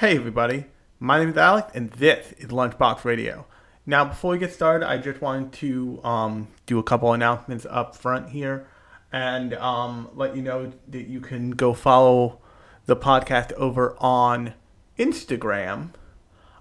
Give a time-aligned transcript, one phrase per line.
[0.00, 0.66] Hey everybody,
[1.00, 3.46] my name is Alex and this is Lunchbox Radio.
[3.86, 7.96] Now before we get started, I just wanted to um, do a couple announcements up
[7.96, 8.66] front here
[9.10, 12.40] and um, let you know that you can go follow
[12.84, 14.52] the podcast over on
[14.98, 15.92] Instagram,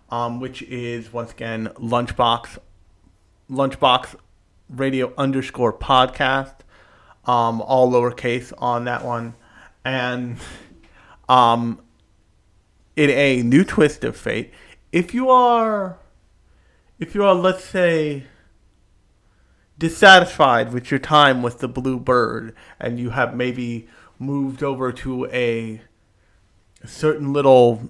[0.10, 2.58] um, which is once again Lunchbox
[3.52, 4.16] Lunchbox
[4.70, 6.60] Radio underscore podcast,
[7.26, 9.36] um, all lowercase on that one,
[9.84, 10.38] and
[11.28, 11.82] um,
[12.96, 14.54] in a new twist of fate,
[14.92, 15.98] if you are,
[17.00, 18.24] if you are, let's say,
[19.78, 25.26] dissatisfied with your time with the blue bird, and you have maybe moved over to
[25.28, 25.82] a
[26.86, 27.90] certain little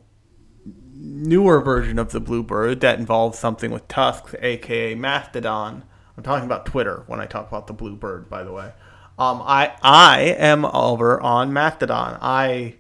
[0.96, 5.84] newer version of the Blue Bird that involves something with tusks, aka Mastodon.
[6.18, 8.72] I'm talking about Twitter when I talk about the Blue Bird, by the way.
[9.18, 12.18] Um, I I am over on Mastodon.
[12.22, 12.76] I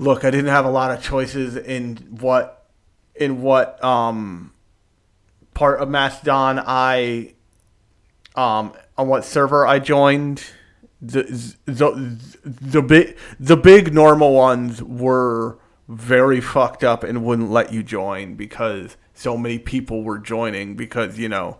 [0.00, 2.66] look, I didn't have a lot of choices in what
[3.14, 4.52] in what um
[5.52, 7.34] part of Mastodon I
[8.34, 10.44] um on what server I joined.
[11.02, 17.72] The the the big the big normal ones were very fucked up and wouldn't let
[17.72, 21.58] you join because so many people were joining because you know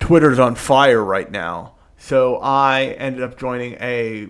[0.00, 1.74] Twitter's on fire right now.
[1.98, 4.28] So I ended up joining a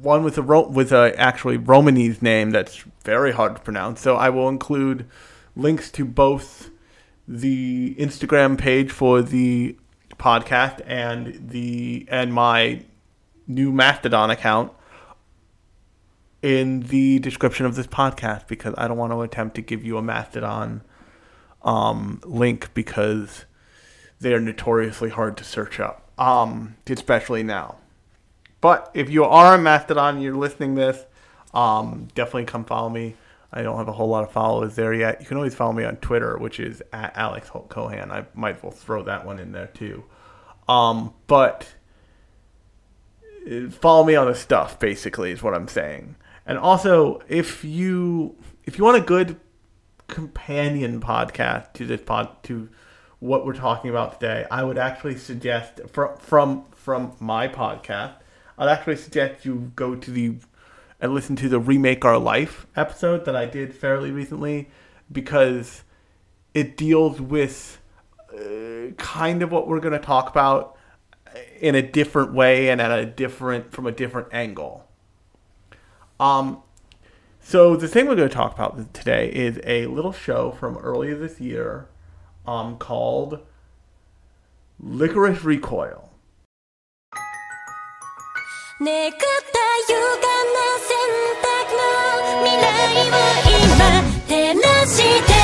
[0.00, 4.00] one with a with a actually Romanese name that's very hard to pronounce.
[4.00, 5.06] So I will include
[5.56, 6.70] links to both
[7.26, 9.76] the Instagram page for the
[10.12, 12.82] podcast and the and my
[13.46, 14.72] new Mastodon account
[16.42, 19.96] in the description of this podcast because I don't want to attempt to give you
[19.96, 20.82] a Mastodon
[21.62, 23.46] um, link because
[24.20, 27.76] they are notoriously hard to search up, um, especially now.
[28.64, 31.04] But if you are a Mastodon and you're listening this,
[31.52, 33.14] um, definitely come follow me.
[33.52, 35.20] I don't have a whole lot of followers there yet.
[35.20, 38.10] You can always follow me on Twitter, which is at Alex Holt Cohan.
[38.10, 40.04] I might as well throw that one in there too.
[40.66, 41.74] Um, but
[43.46, 46.16] uh, follow me on the stuff, basically, is what I'm saying.
[46.46, 49.38] And also, if you if you want a good
[50.08, 52.70] companion podcast to this pod to
[53.18, 58.14] what we're talking about today, I would actually suggest from from from my podcast,
[58.58, 60.36] I'd actually suggest you go to the
[61.00, 64.70] and listen to the remake our life episode that I did fairly recently
[65.10, 65.82] because
[66.54, 67.80] it deals with
[68.32, 70.76] uh, kind of what we're going to talk about
[71.60, 74.88] in a different way and at a different from a different angle.
[76.20, 76.62] Um,
[77.40, 81.16] so the thing we're going to talk about today is a little show from earlier
[81.16, 81.88] this year,
[82.46, 83.40] um, called
[84.82, 86.13] Lycoris Recoil.
[88.80, 89.22] ねくった
[89.86, 89.94] 歪
[90.52, 90.98] な選
[91.42, 92.66] 択の未来
[93.06, 93.22] を
[93.62, 95.43] 今照らして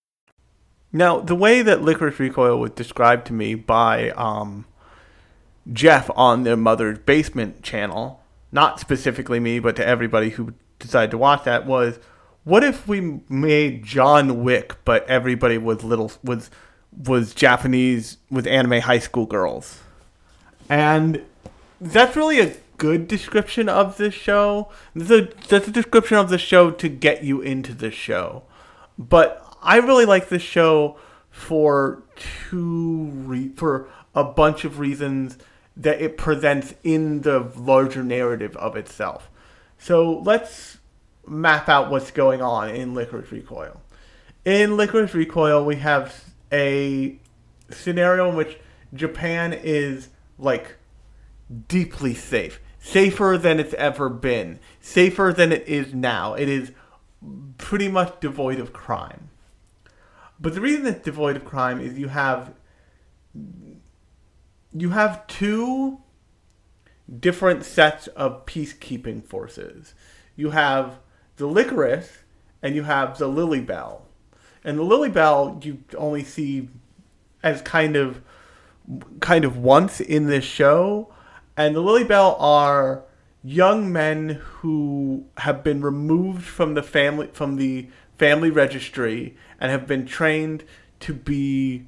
[0.93, 4.65] Now, the way that Lycoris Recoil was described to me by um,
[5.71, 8.21] Jeff on their Mother's Basement channel,
[8.51, 11.99] not specifically me, but to everybody who decided to watch that, was
[12.43, 16.49] what if we made John Wick, but everybody was little was
[17.05, 19.79] was Japanese with anime high school girls,
[20.67, 21.23] and
[21.79, 24.69] that's really a good description of this show.
[24.95, 28.43] That's a, that's a description of the show to get you into the show,
[28.97, 30.97] but I really like this show
[31.29, 35.37] for two re- for a bunch of reasons
[35.77, 39.29] that it presents in the larger narrative of itself.
[39.77, 40.77] So let's
[41.25, 43.81] map out what's going on in Lycoris Recoil.
[44.43, 47.17] In Lycoris Recoil, we have a
[47.69, 48.59] scenario in which
[48.93, 50.75] Japan is like
[51.67, 56.33] deeply safe, safer than it's ever been, safer than it is now.
[56.33, 56.71] It is
[57.57, 59.29] pretty much devoid of crime.
[60.41, 62.53] But the reason it's devoid of crime is you have
[64.73, 65.99] you have two
[67.19, 69.93] different sets of peacekeeping forces.
[70.35, 70.99] You have
[71.35, 72.07] the Lycoris
[72.61, 74.01] and you have the Lilybell.
[74.63, 76.69] And the Lilybell you only see
[77.43, 78.21] as kind of
[79.19, 81.13] kind of once in this show.
[81.55, 83.03] And the Lilybell are
[83.43, 87.89] young men who have been removed from the family from the
[88.21, 90.63] family registry and have been trained
[90.99, 91.87] to be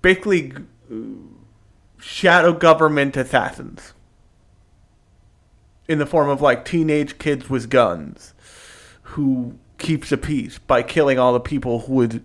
[0.00, 0.54] basically
[1.98, 3.92] shadow government assassins
[5.86, 8.32] in the form of like teenage kids with guns
[9.02, 12.24] who keeps the peace by killing all the people who would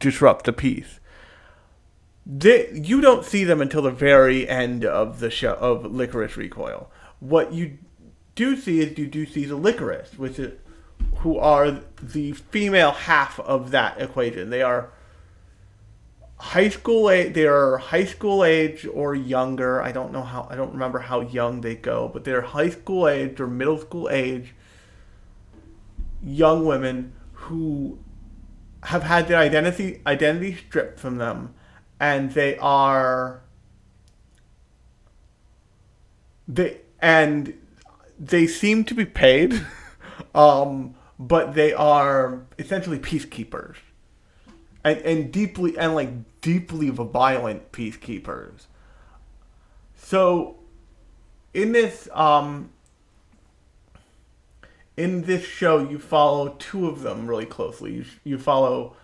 [0.00, 0.98] disrupt the peace.
[2.26, 6.90] They, you don't see them until the very end of the show of Lycoris Recoil.
[7.20, 7.78] What you
[8.34, 10.58] do see is you do see the Lycoris, which is
[11.18, 14.50] who are the female half of that equation.
[14.50, 14.90] They are
[16.36, 17.34] high school age.
[17.34, 19.82] They are high school age or younger.
[19.82, 20.46] I don't know how.
[20.50, 24.08] I don't remember how young they go, but they're high school age or middle school
[24.10, 24.54] age
[26.22, 27.98] young women who
[28.84, 31.54] have had their identity identity stripped from them,
[31.98, 33.42] and they are
[36.46, 37.54] they and
[38.18, 39.66] they seem to be paid.
[40.34, 43.76] um, but they are essentially peacekeepers,
[44.84, 48.66] and and deeply and like deeply violent peacekeepers.
[49.96, 50.56] So,
[51.52, 52.70] in this um,
[54.96, 57.94] in this show, you follow two of them really closely.
[57.94, 58.96] You, you follow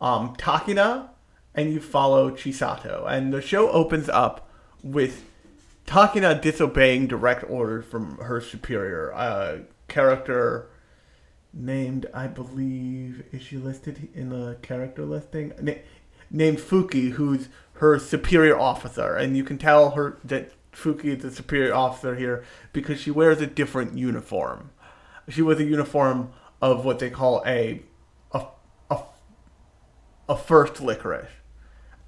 [0.00, 1.10] um, Takina
[1.54, 4.48] and you follow Chisato, and the show opens up
[4.82, 5.24] with
[5.86, 9.58] Takina disobeying direct orders from her superior, uh,
[9.88, 10.68] character
[11.56, 15.52] named, I believe, is she listed in the character listing?
[15.60, 15.72] Na-
[16.30, 21.30] named Fuki, who's her superior officer, and you can tell her that Fuki is the
[21.30, 24.70] superior officer here because she wears a different uniform.
[25.28, 27.82] She wears a uniform of what they call a
[28.32, 28.46] a
[28.90, 28.98] a,
[30.28, 31.28] a first lycoris,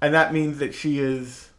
[0.01, 1.49] and that means that she is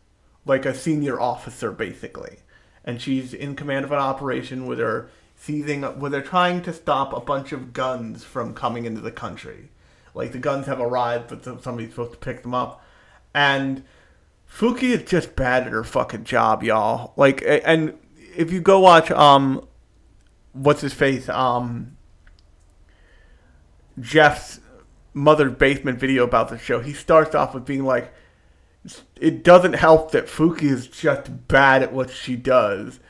[0.47, 2.39] like a senior officer basically,
[2.85, 5.11] and she's in command of an operation with her
[5.41, 9.71] seizing where they're trying to stop a bunch of guns from coming into the country.
[10.15, 12.85] Like the guns have arrived, but somebody's supposed to pick them up,
[13.35, 13.85] and
[14.53, 17.15] Fuki is just bad at her fucking job, y'all.
[17.17, 17.97] Like, and
[18.37, 19.67] if you go watch um,
[20.53, 21.97] what's his face um,
[23.99, 24.61] Jeff's
[25.15, 28.13] mother's basement video about the show, he starts off with being like,
[29.17, 33.01] it doesn't help that Fuki is just bad at what she does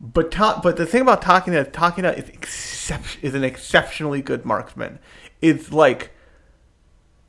[0.00, 4.98] but ta- but the thing about Takina Takina is excep- is an exceptionally good marksman.
[5.40, 6.12] It's like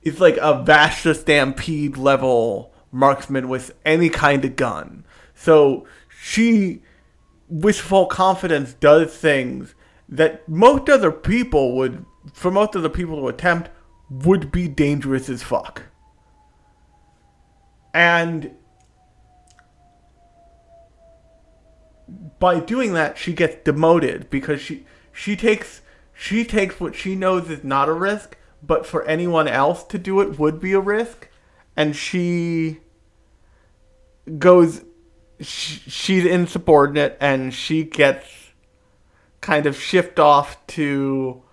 [0.02, 5.06] it's like a Vash the Stampede level marksman with any kind of gun.
[5.34, 6.82] So she,
[7.50, 9.76] with full confidence, does things
[10.10, 13.70] that most other people would, for most other people to attempt,
[14.10, 15.84] would be dangerous as fuck.
[17.94, 18.52] And
[22.40, 25.82] by doing that, she gets demoted because she she takes
[26.14, 30.20] she takes what she knows is not a risk, but for anyone else to do
[30.22, 31.30] it would be a risk.
[31.76, 32.80] And she
[34.40, 34.84] goes,
[35.40, 38.52] sh- she's insubordinate, and she gets
[39.42, 41.44] kind of shipped off to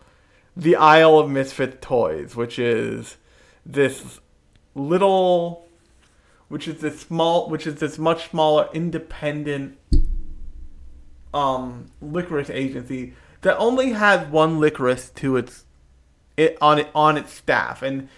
[0.57, 3.19] the Isle of Misfit Toys, which is
[3.67, 4.21] this
[4.75, 5.69] little,
[6.49, 9.79] which is this small, which is this much smaller independent
[11.35, 13.13] um lycoris agency
[13.43, 15.65] that only has one lycoris to its
[16.37, 17.83] it on it on its staff.
[17.83, 18.09] And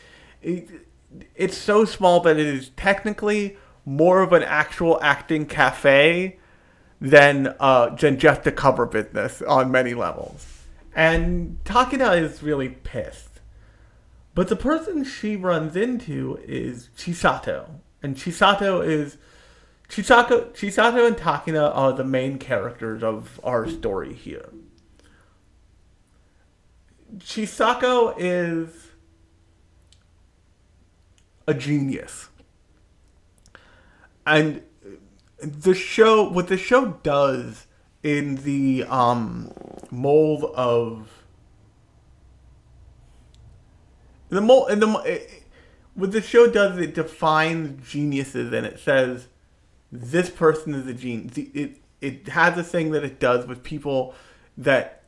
[0.42, 0.68] it,
[1.34, 6.38] it's so small that it is technically more of an actual acting cafe
[7.00, 10.62] than uh than just a cover business on many levels.
[10.94, 13.40] And Takina is really pissed.
[14.34, 17.68] But the person she runs into is Chisato.
[18.02, 19.18] And Chisato is
[19.88, 24.50] Chisato, Chisato and Takina are the main characters of our story here.
[27.18, 28.88] Chisato is
[31.46, 32.28] a genius.
[34.26, 34.62] And
[35.38, 37.66] the show what the show does
[38.02, 39.52] in the um
[39.90, 41.08] mold of
[44.28, 45.20] the mold in the
[45.94, 49.28] what the show does it defines geniuses and it says
[50.00, 51.36] this person is a genius.
[51.36, 54.14] It it has a thing that it does with people
[54.56, 55.02] that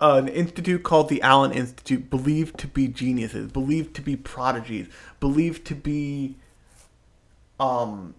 [0.00, 4.88] uh, an institute called the Allen Institute believed to be geniuses, believed to be prodigies,
[5.20, 6.36] believed to be
[7.60, 8.14] um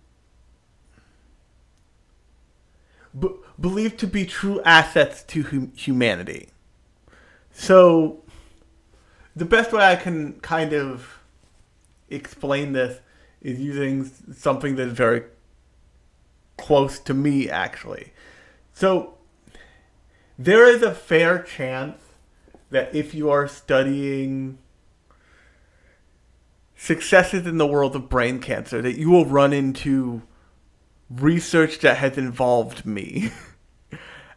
[3.19, 6.49] b- believed to be true assets to hum- humanity.
[7.51, 8.23] So
[9.35, 11.19] the best way I can kind of
[12.09, 12.99] explain this
[13.41, 15.23] is using something that's very
[16.57, 18.13] close to me actually.
[18.73, 19.15] So
[20.37, 21.99] there is a fair chance
[22.69, 24.57] that if you are studying
[26.75, 30.21] successes in the world of brain cancer that you will run into
[31.09, 33.31] research that has involved me.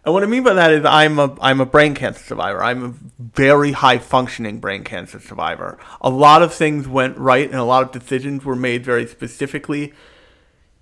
[0.04, 2.62] and what I mean by that is I'm a I'm a brain cancer survivor.
[2.62, 5.78] I'm a very high functioning brain cancer survivor.
[6.00, 9.92] A lot of things went right and a lot of decisions were made very specifically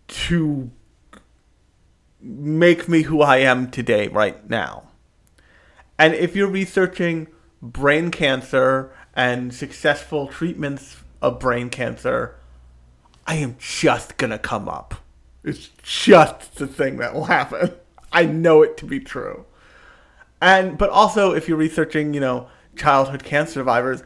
[0.09, 0.71] to
[2.25, 4.85] make me who I am today right now.
[5.99, 7.28] And if you're researching
[7.61, 12.37] brain cancer and successful treatments of brain cancer,
[13.26, 14.97] I am just gonna come up.
[15.45, 17.73] It's just the thing that will happen.
[18.12, 19.45] I know it to be true.
[20.40, 24.02] And but also if you're researching, you know, childhood cancer survivors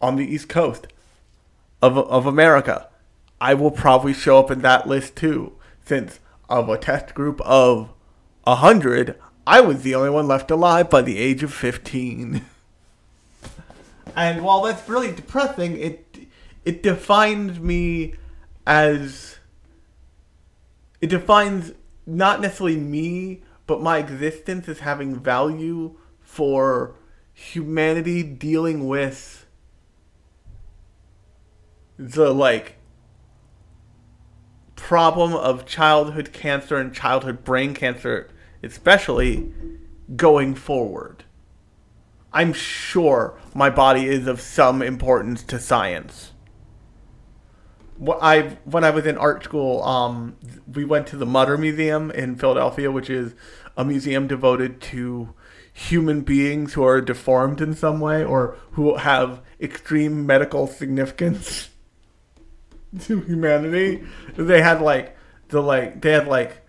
[0.00, 0.88] on the East Coast
[1.80, 2.88] of of America,
[3.40, 5.52] I will probably show up in that list too,
[5.84, 7.92] since of a test group of
[8.46, 12.44] a hundred, I was the only one left alive by the age of fifteen.
[14.16, 16.18] And while that's really depressing, it
[16.64, 18.14] it defines me
[18.66, 19.38] as
[21.00, 21.72] it defines
[22.06, 26.96] not necessarily me, but my existence as having value for
[27.32, 29.46] humanity dealing with
[31.96, 32.76] the like
[34.80, 38.28] problem of childhood cancer and childhood brain cancer
[38.62, 39.52] especially
[40.16, 41.24] going forward.
[42.32, 46.32] I'm sure my body is of some importance to science.
[48.20, 50.36] I when I was in art school, um,
[50.72, 53.34] we went to the Mutter Museum in Philadelphia, which is
[53.76, 55.34] a museum devoted to
[55.72, 61.68] human beings who are deformed in some way or who have extreme medical significance
[63.00, 64.04] to humanity.
[64.36, 65.16] They had like
[65.48, 66.66] the like they had like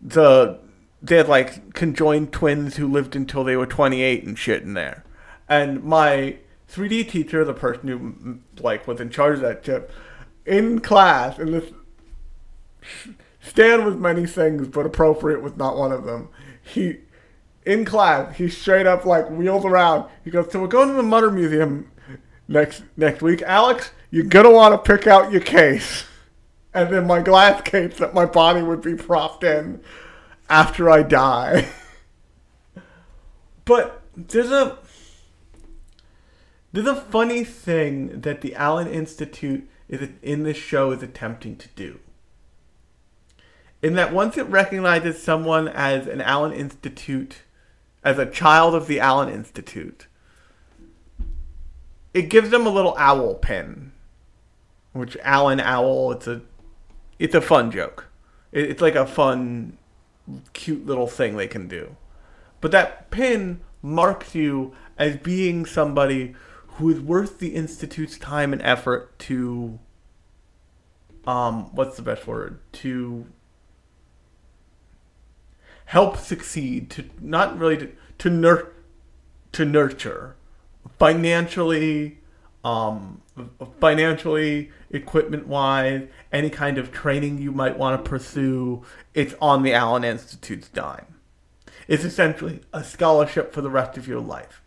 [0.00, 0.60] the
[1.02, 5.04] they had like conjoined twins who lived until they were 28 and shit in there.
[5.48, 6.38] And my
[6.72, 9.92] 3D teacher, the person who like was in charge of that chip,
[10.46, 11.72] in class, and this
[13.40, 16.28] Stan was many things, but appropriate was not one of them.
[16.62, 16.98] He
[17.66, 20.08] in class, he straight up like wheels around.
[20.22, 21.90] He goes, "So we're going to the Mutter Museum
[22.48, 23.92] next next week, Alex.
[24.10, 26.04] You're gonna want to pick out your case."
[26.72, 29.80] And then my glass case that my body would be propped in
[30.50, 31.68] after I die.
[33.64, 34.78] but there's a
[36.72, 41.68] there's a funny thing that the Allen Institute is in this show is attempting to
[41.76, 42.00] do.
[43.80, 47.42] In that once it recognizes someone as an Allen Institute,
[48.02, 50.08] as a child of the Allen Institute,
[52.14, 53.92] it gives them a little owl pin,
[54.92, 56.12] which Allen Owl.
[56.12, 56.40] It's a,
[57.18, 58.06] it's a fun joke.
[58.52, 59.76] It, it's like a fun
[60.52, 61.96] cute little thing they can do.
[62.60, 66.34] But that pin marks you as being somebody
[66.76, 69.78] who is worth the institute's time and effort to
[71.26, 73.26] um what's the best word to
[75.86, 78.72] help succeed to not really to, to nur-
[79.52, 80.36] to nurture
[80.98, 82.18] financially
[82.64, 83.20] um
[83.80, 89.72] financially equipment wise any kind of training you might want to pursue it's on the
[89.72, 91.06] allen institute's dime.
[91.86, 94.62] It's essentially a scholarship for the rest of your life.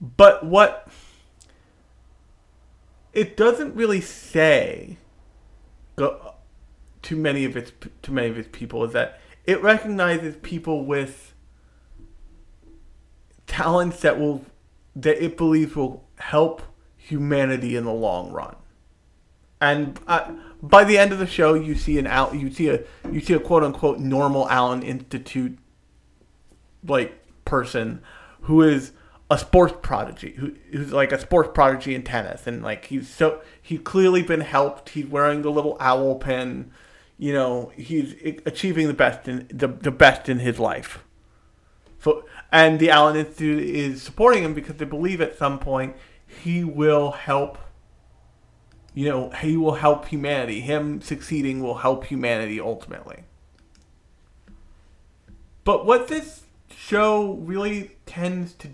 [0.00, 0.88] But what
[3.12, 4.98] it doesn't really say
[5.96, 6.34] go,
[7.02, 7.72] to many of its
[8.02, 11.34] to many of its people is that it recognizes people with
[13.46, 14.44] talents that will
[14.96, 16.62] that it believes will help
[16.96, 18.56] humanity in the long run.
[19.60, 22.82] And uh, by the end of the show, you see an out you see a
[23.10, 25.58] you see a quote unquote normal Allen Institute
[26.84, 28.02] like person
[28.42, 28.92] who is
[29.30, 32.46] a sports prodigy who, who's like a sports prodigy in tennis.
[32.46, 34.90] And like he's so he's clearly been helped.
[34.90, 36.72] He's wearing the little owl pin
[37.18, 41.04] you know he's achieving the best in the, the best in his life
[42.52, 47.12] and the allen institute is supporting him because they believe at some point he will
[47.12, 47.58] help
[48.96, 50.60] you know he will help humanity.
[50.60, 53.24] Him succeeding will help humanity ultimately.
[55.64, 58.68] But what this show really tends to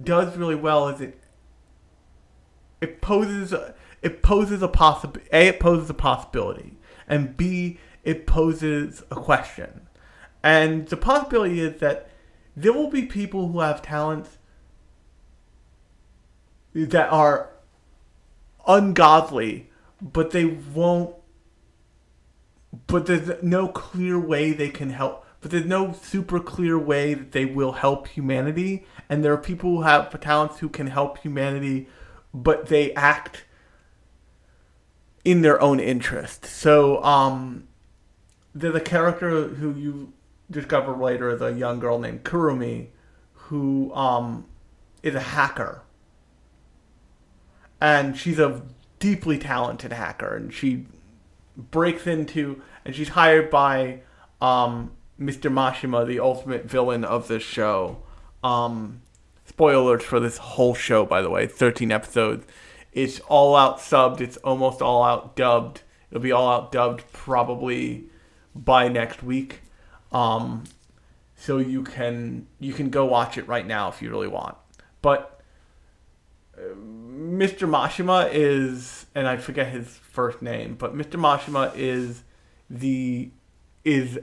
[0.00, 1.18] does really well is it
[2.82, 3.54] it poses
[4.02, 6.76] it poses a possible a it poses a possibility
[7.08, 9.88] and b it poses a question.
[10.42, 12.10] And the possibility is that
[12.62, 14.38] there will be people who have talents
[16.74, 17.50] that are
[18.66, 21.14] ungodly but they won't
[22.86, 27.32] but there's no clear way they can help but there's no super clear way that
[27.32, 28.84] they will help humanity.
[29.08, 31.88] And there are people who have talents who can help humanity,
[32.34, 33.44] but they act
[35.24, 36.44] in their own interest.
[36.44, 37.68] So, um,
[38.54, 40.12] there's a character who you
[40.50, 42.88] discover later is a young girl named Kurumi,
[43.32, 44.46] who um,
[45.02, 45.82] is a hacker.
[47.80, 48.62] And she's a
[48.98, 50.86] deeply talented hacker, and she
[51.56, 54.00] breaks into, and she's hired by
[54.40, 55.52] um, Mr.
[55.52, 57.98] Mashima, the ultimate villain of this show.
[58.42, 59.02] Um,
[59.44, 61.46] spoilers for this whole show, by the way.
[61.46, 62.46] 13 episodes.
[62.92, 64.20] It's all out subbed.
[64.20, 65.82] It's almost all out dubbed.
[66.10, 68.04] It'll be all out dubbed probably
[68.54, 69.60] by next week.
[70.12, 70.64] Um,
[71.36, 74.56] so you can you can go watch it right now if you really want.
[75.02, 75.40] But
[76.56, 77.68] uh, Mr.
[77.68, 81.12] Mashima is, and I forget his first name, but Mr.
[81.12, 82.24] Mashima is
[82.68, 83.30] the
[83.84, 84.18] is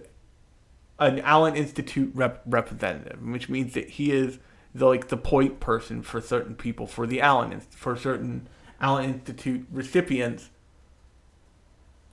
[1.00, 4.40] an Allen Institute rep- representative, which means that he is
[4.74, 8.48] the like the point person for certain people for the Allen for certain
[8.82, 10.50] Allen Institute recipients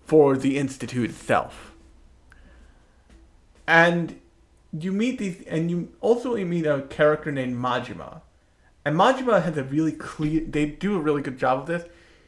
[0.05, 1.72] for the institute itself.
[3.67, 4.21] And
[4.79, 8.23] you meet these, and you also meet a character named Majima,
[8.85, 10.41] and Majima has a really clear.
[10.41, 11.85] They do a really good job of this.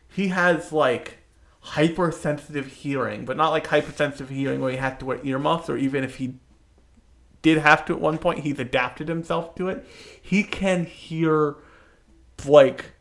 [0.09, 1.18] He has like
[1.61, 6.05] hypersensitive hearing, but not like hypersensitive hearing where he has to wear earmuffs, or even
[6.05, 6.35] if he
[7.42, 8.40] did have to at one point.
[8.40, 9.87] He's adapted himself to it.
[10.20, 11.57] He can hear
[12.47, 12.92] like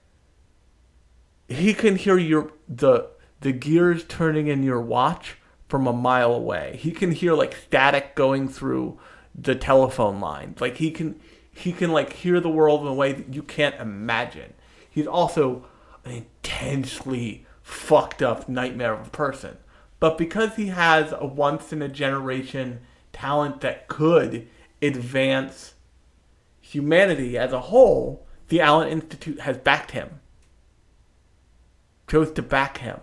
[1.47, 3.09] he can hear your the
[3.41, 5.37] the gears turning in your watch
[5.73, 6.77] from a mile away.
[6.79, 8.99] He can hear like static going through
[9.33, 10.53] the telephone line.
[10.59, 11.19] Like he can
[11.51, 14.53] he can like hear the world in a way that you can't imagine.
[14.87, 15.65] He's also
[16.05, 19.57] an intensely fucked up nightmare of a person.
[19.99, 22.81] But because he has a once in a generation
[23.11, 24.47] talent that could
[24.79, 25.73] advance
[26.61, 30.19] humanity as a whole, the Allen Institute has backed him.
[32.07, 32.99] Chose to back him.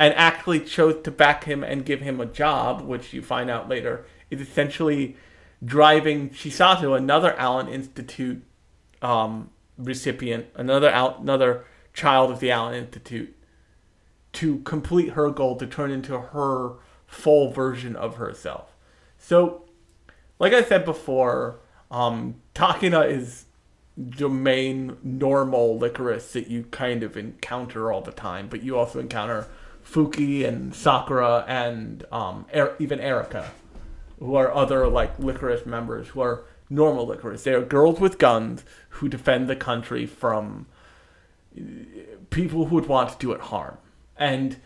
[0.00, 3.68] And actually chose to back him and give him a job, which you find out
[3.68, 5.14] later is essentially
[5.62, 8.42] driving Chisato, another Allen Institute
[9.02, 13.36] um, recipient, another another child of the Allen Institute,
[14.32, 18.74] to complete her goal to turn into her full version of herself.
[19.18, 19.66] So,
[20.38, 21.60] like I said before,
[21.90, 23.46] um, Takina is
[23.96, 28.98] the main normal Lycoris that you kind of encounter all the time, but you also
[28.98, 29.48] encounter
[29.90, 33.50] Fuki and Sakura and um, er- even Erika,
[34.18, 37.42] who are other like Lycoris members who are normal Lycoris.
[37.42, 40.66] They are girls with guns who defend the country from
[41.56, 41.62] uh,
[42.30, 43.78] people who would want to do it harm.
[44.16, 44.58] And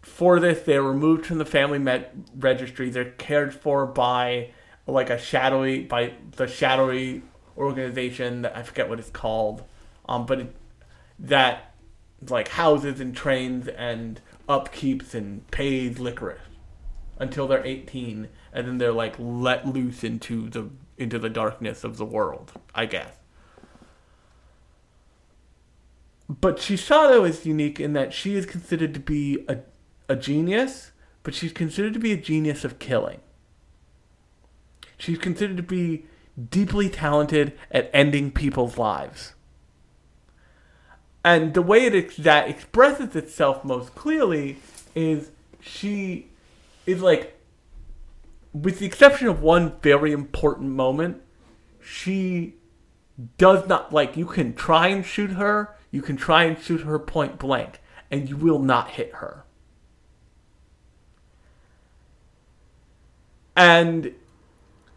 [0.00, 2.88] for this, they're removed from the family met registry.
[2.88, 4.52] They're cared for by
[4.86, 7.22] like a shadowy by the shadowy
[7.56, 9.62] organization that I forget what it's called.
[10.08, 10.56] Um, but it,
[11.18, 11.74] that
[12.28, 16.40] like houses and trains and upkeeps and pays lycoris
[17.18, 21.96] until they're 18 and then they're like let loose into the into the darkness of
[21.96, 23.20] the world i guess
[26.40, 29.58] but Chisato is unique in that she is considered to be a,
[30.08, 30.92] a genius,
[31.24, 33.20] but she's considered to be a genius of killing.
[34.96, 36.06] She's considered to be
[36.50, 39.34] deeply talented at ending people's lives.
[41.22, 44.58] And the way it that expresses itself most clearly
[44.94, 45.30] is
[45.60, 46.28] she
[46.86, 47.38] is like,
[48.52, 51.22] with the exception of one very important moment,
[51.82, 52.54] she
[53.36, 56.98] does not like you can try and shoot her you can try and shoot her
[56.98, 57.80] point blank
[58.10, 59.44] and you will not hit her.
[63.56, 64.14] And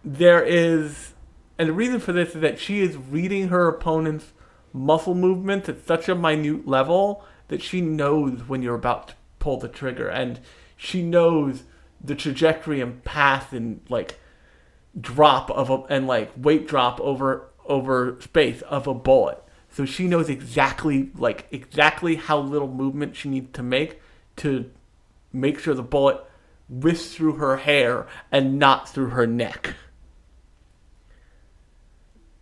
[0.03, 1.13] there is
[1.57, 4.32] and the reason for this is that she is reading her opponent's
[4.73, 9.57] muscle movements at such a minute level that she knows when you're about to pull
[9.57, 10.39] the trigger and
[10.75, 11.63] she knows
[12.03, 14.19] the trajectory and path and like
[14.99, 19.41] drop of a and like weight drop over over space of a bullet.
[19.69, 24.01] So she knows exactly like exactly how little movement she needs to make
[24.37, 24.69] to
[25.31, 26.19] make sure the bullet
[26.69, 29.75] whisks through her hair and not through her neck.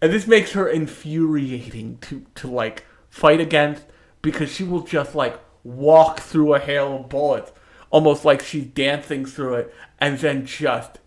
[0.01, 3.83] And this makes her infuriating to, to like fight against
[4.21, 7.51] because she will just like walk through a hail of bullets,
[7.91, 10.99] almost like she's dancing through it, and then just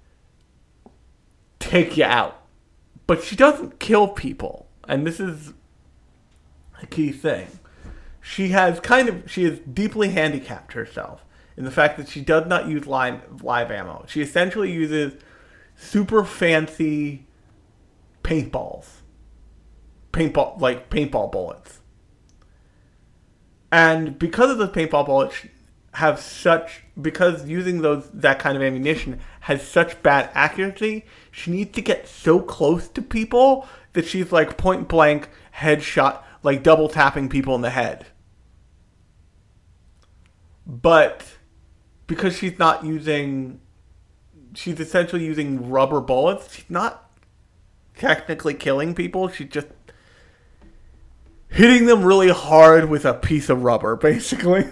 [1.59, 2.41] take you out.
[3.07, 4.69] But she doesn't kill people.
[4.87, 5.53] And this is
[6.81, 7.49] a key thing.
[8.21, 11.25] She has kind of she has deeply handicapped herself
[11.57, 14.05] in the fact that she does not use live live ammo.
[14.09, 15.15] She essentially uses
[15.77, 17.27] super fancy
[18.25, 18.87] paintballs.
[20.13, 21.81] Paintball like paintball bullets.
[23.71, 25.47] And because of the paintball bullets
[25.95, 31.73] have such because using those that kind of ammunition has such bad accuracy, she needs
[31.73, 37.29] to get so close to people that she's like point blank headshot, like double tapping
[37.29, 38.07] people in the head.
[40.67, 41.25] But
[42.07, 43.61] because she's not using
[44.55, 47.11] she's essentially using rubber bullets, she's not
[47.97, 49.69] technically killing people, she's just
[51.49, 54.67] hitting them really hard with a piece of rubber, basically.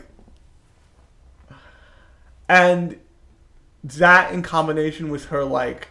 [2.48, 2.98] And
[3.84, 5.88] that in combination with her like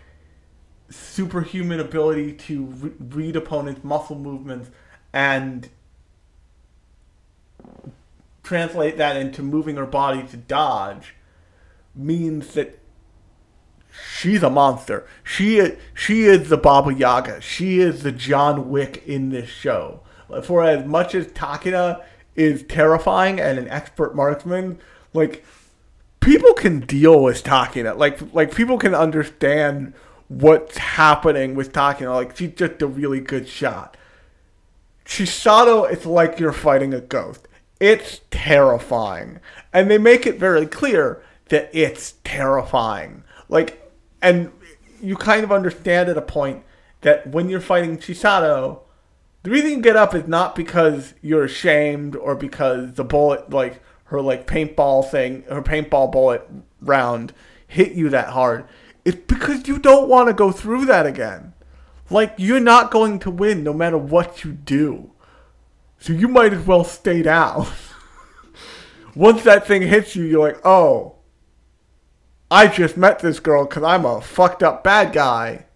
[0.89, 4.69] superhuman ability to re- read opponents' muscle movements
[5.13, 5.69] and
[8.43, 11.15] translate that into moving her body to dodge
[11.95, 12.80] means that
[14.17, 15.07] she's a monster.
[15.23, 17.41] She is, she is the Baba Yaga.
[17.41, 20.01] She is the John Wick in this show.
[20.43, 22.03] For as much as Takina
[22.35, 24.79] is terrifying and an expert marksman,
[25.13, 25.43] like
[26.21, 27.97] people can deal with Takina.
[27.97, 29.93] Like like people can understand
[30.29, 32.15] what's happening with Takina.
[32.15, 33.97] Like she's just a really good shot.
[35.05, 37.47] Chisato, it's like you're fighting a ghost.
[37.81, 39.39] It's terrifying.
[39.73, 43.23] And they make it very clear that it's terrifying.
[43.49, 43.80] Like
[44.21, 44.51] and
[45.01, 46.63] you kind of understand at a point
[47.01, 48.81] that when you're fighting Chisato,
[49.43, 53.81] the reason you get up is not because you're ashamed or because the bullet like
[54.05, 56.47] her like paintball thing, her paintball bullet
[56.81, 57.33] round
[57.67, 58.65] hit you that hard.
[59.03, 61.53] It's because you don't want to go through that again.
[62.09, 65.11] Like you're not going to win no matter what you do.
[65.97, 67.67] So you might as well stay down.
[69.15, 71.15] Once that thing hits you, you're like, oh,
[72.51, 75.67] I just met this girl because I'm a fucked up bad guy.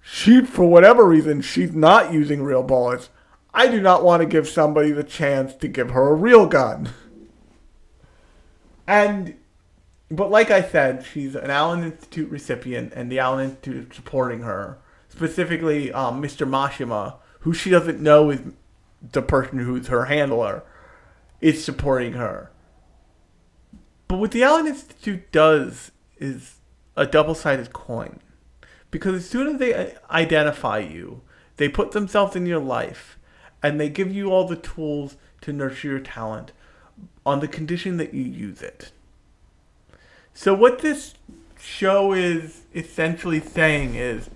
[0.00, 3.10] She, for whatever reason, she's not using real bullets.
[3.52, 6.90] I do not want to give somebody the chance to give her a real gun.
[8.86, 9.34] And,
[10.10, 14.40] but like I said, she's an Allen Institute recipient, and the Allen Institute is supporting
[14.40, 14.78] her.
[15.08, 16.48] Specifically, um, Mr.
[16.48, 18.40] Mashima, who she doesn't know is
[19.12, 20.62] the person who's her handler,
[21.40, 22.50] is supporting her.
[24.08, 26.56] But what the Allen Institute does is
[26.96, 28.20] a double sided coin.
[28.90, 31.22] Because as soon as they uh, identify you,
[31.56, 33.18] they put themselves in your life
[33.62, 36.52] and they give you all the tools to nurture your talent
[37.24, 38.92] on the condition that you use it.
[40.32, 41.14] So, what this
[41.58, 44.30] show is essentially saying is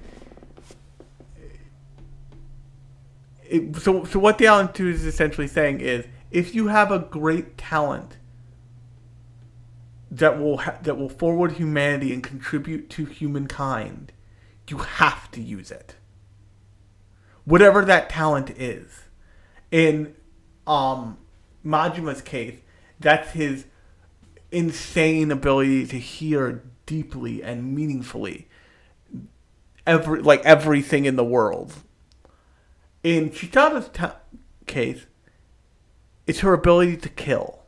[3.44, 6.98] it, so, so what the Allen Institute is essentially saying is if you have a
[6.98, 8.16] great talent
[10.11, 14.12] that will ha- that will forward humanity and contribute to humankind,
[14.68, 15.96] you have to use it.
[17.44, 19.05] Whatever that talent is.
[19.70, 20.14] in
[20.66, 21.18] um,
[21.64, 22.59] Majima's case,
[22.99, 23.66] that's his
[24.53, 28.49] insane ability to hear deeply and meaningfully
[29.87, 31.75] every like everything in the world.
[33.03, 34.16] In Chitara's ta
[34.66, 35.07] case,
[36.27, 37.60] it's her ability to kill,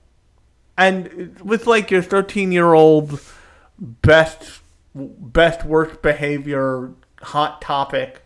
[0.76, 3.20] and with like your thirteen-year-old
[3.78, 4.60] best
[4.94, 6.90] best worst behavior
[7.22, 8.22] hot topic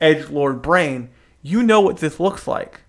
[0.00, 1.10] edge lord brain,
[1.42, 2.80] you know what this looks like.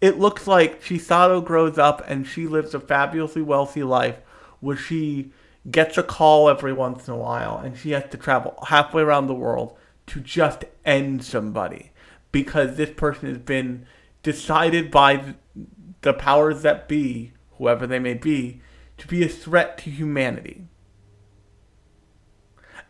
[0.00, 4.16] It looks like Chisato grows up and she lives a fabulously wealthy life
[4.60, 5.32] where she
[5.70, 9.26] gets a call every once in a while and she has to travel halfway around
[9.26, 11.92] the world to just end somebody
[12.32, 13.86] because this person has been
[14.22, 15.34] decided by
[16.00, 18.60] the powers that be, whoever they may be,
[18.96, 20.64] to be a threat to humanity.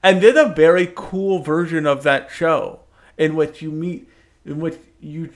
[0.00, 2.80] And there's a very cool version of that show
[3.18, 4.08] in which you meet,
[4.44, 5.30] in which you,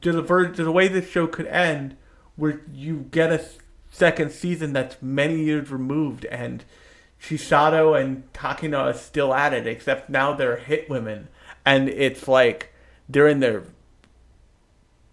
[0.00, 1.96] there's a, a way this show could end
[2.36, 3.44] where you get a
[3.90, 6.64] second season that's many years removed and
[7.20, 11.28] Chisato and Takina are still at it, except now they're hit women.
[11.66, 12.72] And it's like
[13.08, 13.64] they're in their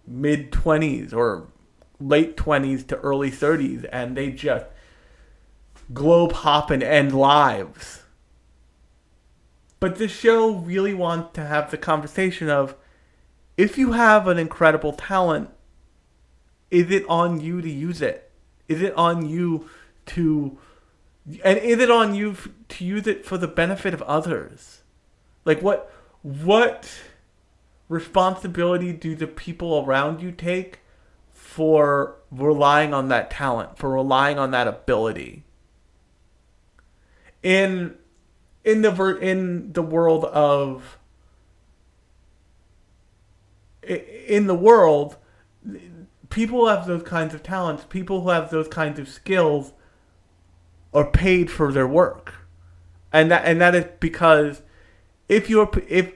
[0.06, 1.48] mid 20s or
[2.08, 4.66] late 20s to early 30s and they just
[5.92, 8.02] globe hop and end lives.
[9.80, 12.76] But this show really wants to have the conversation of
[13.56, 15.50] if you have an incredible talent,
[16.70, 18.30] is it on you to use it?
[18.68, 19.68] Is it on you
[20.06, 20.58] to
[21.44, 22.36] and is it on you
[22.68, 24.82] to use it for the benefit of others?
[25.44, 26.88] Like what what
[27.88, 30.78] responsibility do the people around you take
[31.52, 35.44] for relying on that talent, for relying on that ability?
[37.42, 37.96] In
[38.64, 40.98] in the ver- in the world of
[43.82, 45.16] in the world
[46.30, 49.72] people have those kinds of talents, people who have those kinds of skills
[50.94, 52.34] are paid for their work.
[53.12, 54.62] And that and that is because
[55.28, 56.14] if you're if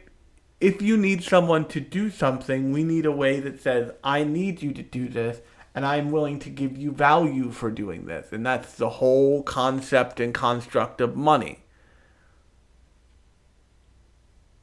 [0.61, 4.63] if you need someone to do something, we need a way that says I need
[4.63, 5.41] you to do this
[5.75, 8.33] and I'm willing to give you value for doing this.
[8.33, 11.65] And that's the whole concept and construct of money.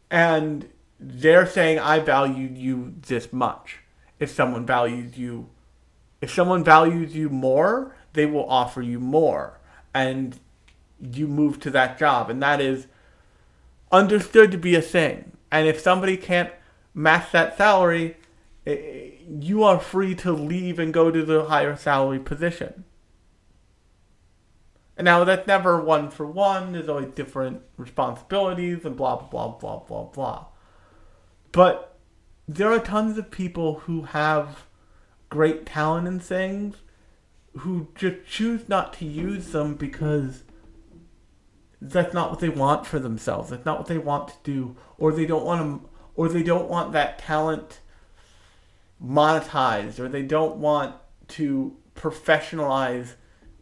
[0.10, 3.80] And they're saying I valued you this much.
[4.20, 5.50] If someone values you
[6.22, 9.60] if someone values you more, they will offer you more
[9.94, 10.40] and
[11.02, 12.88] you move to that job and that is
[13.92, 15.33] understood to be a thing.
[15.54, 16.50] And if somebody can't
[16.96, 18.18] match that salary,
[18.66, 22.86] you are free to leave and go to the higher salary position.
[24.98, 26.72] And now that's never one for one.
[26.72, 30.46] There's always different responsibilities and blah blah blah blah blah blah.
[31.52, 32.00] But
[32.48, 34.66] there are tons of people who have
[35.30, 36.78] great talent in things
[37.58, 40.46] who just choose not to use them because
[41.90, 43.50] that's not what they want for themselves.
[43.50, 46.70] That's not what they want to do, or they don't want to, or they don't
[46.70, 47.80] want that talent
[49.04, 50.96] monetized, or they don't want
[51.30, 53.16] to professionalize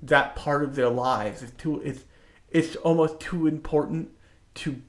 [0.04, 1.42] that part of their lives.
[1.42, 2.06] It's too, it's,
[2.50, 4.12] it's almost too important
[4.56, 4.82] to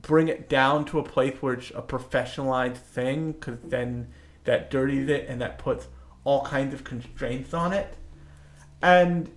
[0.00, 4.08] bring it down to a place where it's a professionalized thing, because then
[4.44, 5.88] that dirties it and that puts
[6.22, 7.96] all kinds of constraints on it.
[8.80, 9.30] And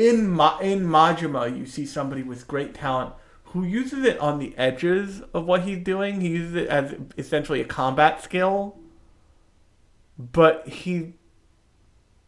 [0.00, 3.12] in Ma- in Majima, you see somebody with great talent
[3.44, 6.22] who uses it on the edges of what he's doing.
[6.22, 8.78] He uses it as essentially a combat skill,
[10.18, 11.14] but he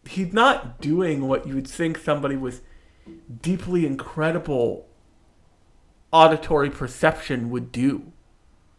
[0.06, 2.61] he's not doing what you would think somebody with
[3.40, 4.87] deeply incredible
[6.12, 8.12] auditory perception would do.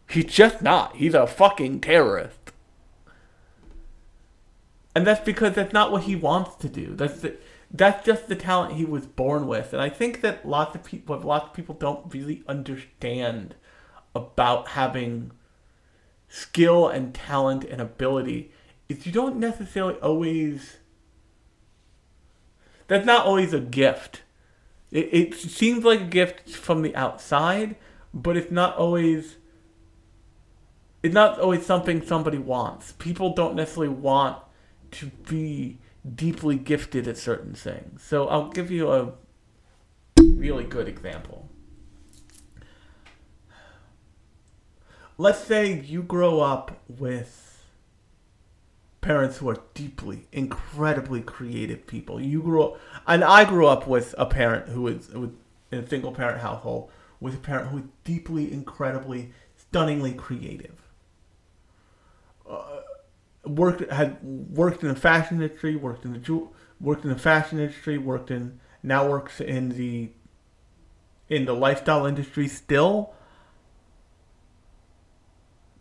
[0.08, 0.98] He's just not.
[0.98, 2.52] He's a fucking terrorist.
[4.96, 6.94] And that's because that's not what he wants to do.
[6.94, 7.36] That's the,
[7.74, 9.74] that's just the talent he was born with.
[9.74, 13.56] And I think that lots of people lots of people don't really understand
[14.16, 15.32] about having
[16.30, 18.52] skill and talent and ability
[18.90, 20.78] is you don't necessarily always
[22.88, 24.22] that's not always a gift.
[24.92, 27.76] It, it seems like a gift from the outside,
[28.14, 29.38] but it's not always
[31.02, 32.92] it's not always something somebody wants.
[32.94, 34.38] People don't necessarily want
[34.92, 35.80] to be
[36.16, 38.04] deeply gifted at certain things.
[38.04, 39.14] So I'll give you a
[40.20, 41.50] really good example.
[45.18, 47.64] Let's say you grow up with
[49.02, 52.20] parents who are deeply, incredibly creative people.
[52.20, 55.36] You grew up, and I grew up with a parent who was, in
[55.72, 56.90] a single parent household
[57.20, 60.82] with a parent who was deeply, incredibly, stunningly creative.
[62.50, 62.82] Uh,
[63.46, 67.60] worked had worked in the fashion industry, worked in the jewel, worked in the fashion
[67.60, 70.12] industry, worked in now works in the
[71.30, 73.14] in the lifestyle industry still.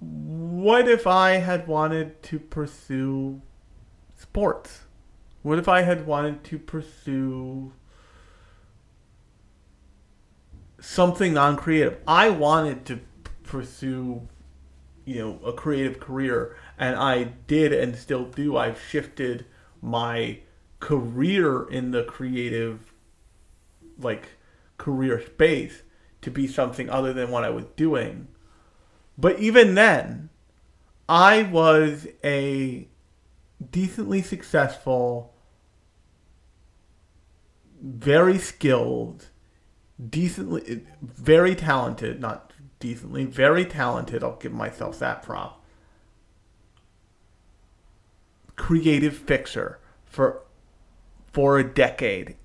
[0.01, 3.41] What if I had wanted to pursue
[4.17, 4.83] sports?
[5.43, 7.73] What if I had wanted to pursue
[10.81, 11.99] something non-creative?
[12.07, 13.01] I wanted to
[13.45, 14.29] pursue
[15.05, 18.57] you know a creative career and I did and still do.
[18.57, 19.47] I've shifted
[19.81, 20.41] my
[20.81, 22.93] career in the creative
[24.01, 24.31] like
[24.79, 25.83] career space
[26.23, 28.27] to be something other than what I was doing.
[29.17, 30.31] But even then
[31.09, 32.89] I was a
[33.71, 35.35] decently successful
[37.81, 39.27] very skilled
[40.11, 45.62] decently very talented not decently very talented i'll give myself that prop
[48.57, 50.43] creative fixer for
[51.33, 52.37] for a decade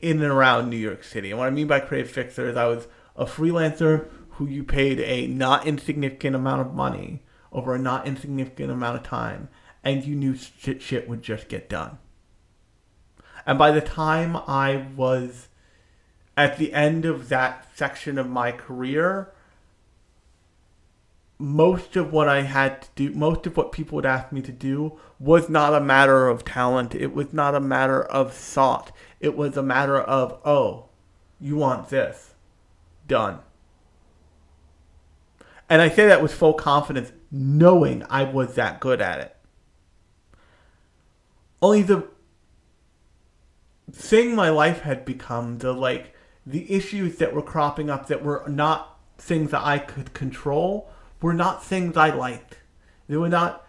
[0.00, 1.30] in and around New York City.
[1.30, 4.98] And what I mean by creative fixer is I was a freelancer who you paid
[5.00, 9.48] a not insignificant amount of money over a not insignificant amount of time,
[9.84, 11.98] and you knew shit, shit would just get done.
[13.46, 15.48] And by the time I was
[16.36, 19.32] at the end of that section of my career,
[21.40, 24.52] most of what I had to do, most of what people would ask me to
[24.52, 26.94] do, was not a matter of talent.
[26.94, 28.92] It was not a matter of thought.
[29.20, 30.90] It was a matter of, oh,
[31.40, 32.34] you want this.
[33.08, 33.38] Done.
[35.68, 39.36] And I say that with full confidence, knowing I was that good at it.
[41.62, 42.08] Only the
[43.90, 48.44] thing my life had become, the like, the issues that were cropping up that were
[48.46, 52.58] not things that I could control were not things I liked.
[53.08, 53.66] They were not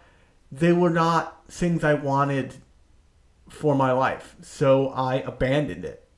[0.50, 2.56] they were not things I wanted
[3.48, 4.36] for my life.
[4.42, 6.08] So I abandoned it.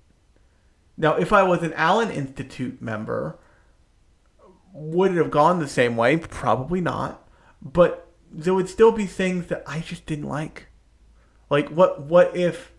[0.97, 3.39] Now, if I was an Alan Institute member,
[4.73, 6.17] would it have gone the same way?
[6.17, 7.27] Probably not.
[7.63, 10.67] But there would still be things that I just didn't like.
[11.51, 12.73] Like what what if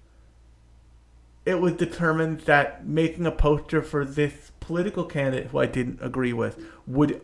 [1.45, 6.33] it was determined that making a poster for this political candidate who I didn't agree
[6.33, 7.21] with would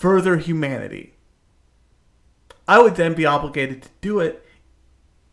[0.00, 1.12] further humanity.
[2.66, 4.42] I would then be obligated to do it,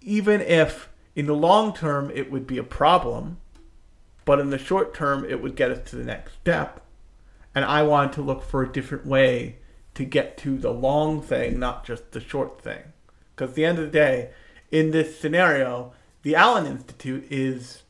[0.02, 3.38] even if in the long term it would be a problem,
[4.26, 6.82] but in the short term it would get us to the next step.
[7.56, 9.60] And I wanted to look for a different way
[9.94, 12.92] to get to the long thing, not just the short thing.
[13.34, 14.32] Because at the end of the day,
[14.70, 17.84] in this scenario, the Alan Institute is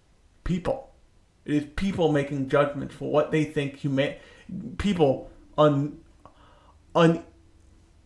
[0.44, 0.92] people.
[1.44, 4.13] It is people making judgments for what they think human
[4.78, 6.02] people on
[6.98, 7.24] un,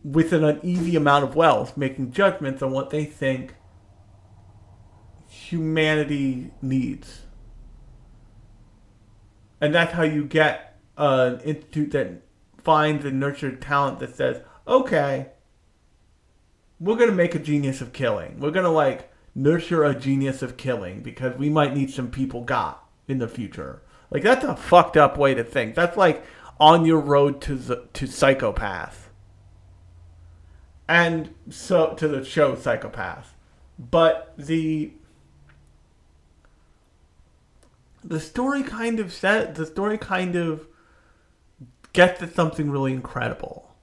[0.04, 3.54] with an uneasy amount of wealth making judgments on what they think
[5.26, 7.22] humanity needs.
[9.60, 12.22] And that's how you get an institute that
[12.58, 15.28] finds and nurtures talent that says, okay,
[16.78, 18.40] we're going to make a genius of killing.
[18.40, 22.42] We're going to like nurture a genius of killing because we might need some people
[22.42, 23.82] got in the future.
[24.10, 25.74] Like that's a fucked up way to think.
[25.74, 26.24] That's like
[26.60, 29.10] on your road to the, to psychopath.
[30.88, 33.34] And so to the show psychopath.
[33.78, 34.92] But the
[38.04, 40.66] the story kind of set the story kind of
[41.92, 43.74] gets at something really incredible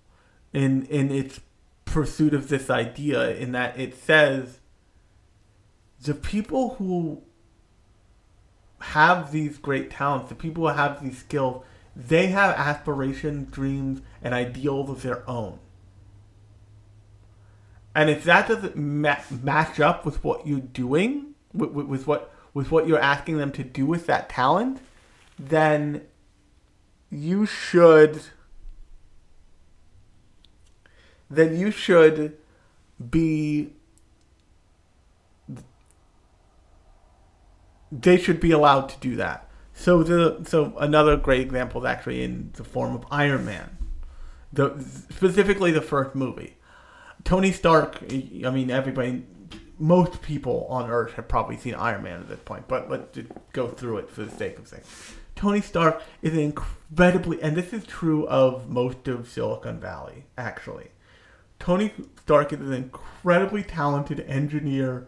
[0.51, 1.39] in in its
[1.85, 4.59] pursuit of this idea in that it says
[6.01, 7.21] the people who
[8.79, 11.63] have these great talents, the people who have these skills,
[12.07, 15.59] they have aspirations, dreams, and ideals of their own.
[17.93, 22.33] And if that doesn't ma- match up with what you're doing, with, with, with what
[22.53, 24.79] with what you're asking them to do with that talent,
[25.37, 26.01] then
[27.11, 28.21] you should
[31.29, 32.37] then you should
[33.09, 33.73] be
[37.91, 39.48] they should be allowed to do that.
[39.79, 43.77] So the so another great example is actually in the form of Iron Man,
[44.51, 44.77] the
[45.09, 46.57] specifically the first movie.
[47.23, 47.97] Tony Stark.
[48.11, 49.25] I mean, everybody,
[49.77, 53.29] most people on Earth have probably seen Iron Man at this point, but let's just
[53.53, 54.85] go through it for the sake of things.
[55.37, 60.89] Tony Stark is an incredibly, and this is true of most of Silicon Valley, actually.
[61.57, 65.07] Tony Stark is an incredibly talented engineer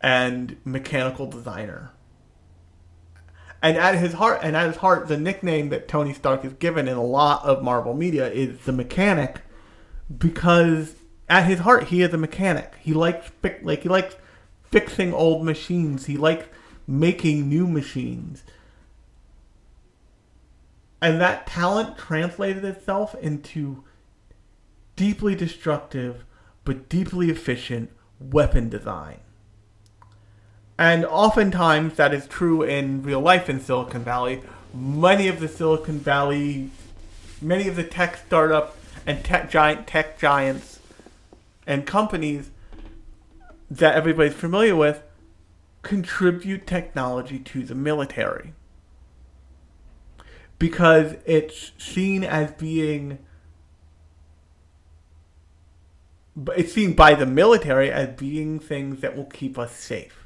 [0.00, 1.92] and mechanical designer.
[3.62, 6.88] And at his heart, and at his heart, the nickname that Tony Stark is given
[6.88, 9.42] in a lot of Marvel media is the Mechanic,
[10.16, 10.94] because
[11.28, 12.74] at his heart, he is a mechanic.
[12.80, 13.30] He likes
[13.62, 14.16] like he likes
[14.64, 16.06] fixing old machines.
[16.06, 16.48] He likes
[16.86, 18.42] making new machines.
[21.00, 23.84] And that talent translated itself into
[24.96, 26.24] deeply destructive
[26.64, 29.20] but deeply efficient weapon design.
[30.80, 34.40] And oftentimes that is true in real life in Silicon Valley.
[34.72, 36.70] Many of the Silicon Valley,
[37.42, 38.74] many of the tech startup
[39.06, 40.80] and tech giant tech giants
[41.66, 42.50] and companies
[43.70, 45.02] that everybody's familiar with
[45.82, 48.54] contribute technology to the military
[50.58, 53.18] because it's seen as being
[56.56, 60.19] it's seen by the military as being things that will keep us safe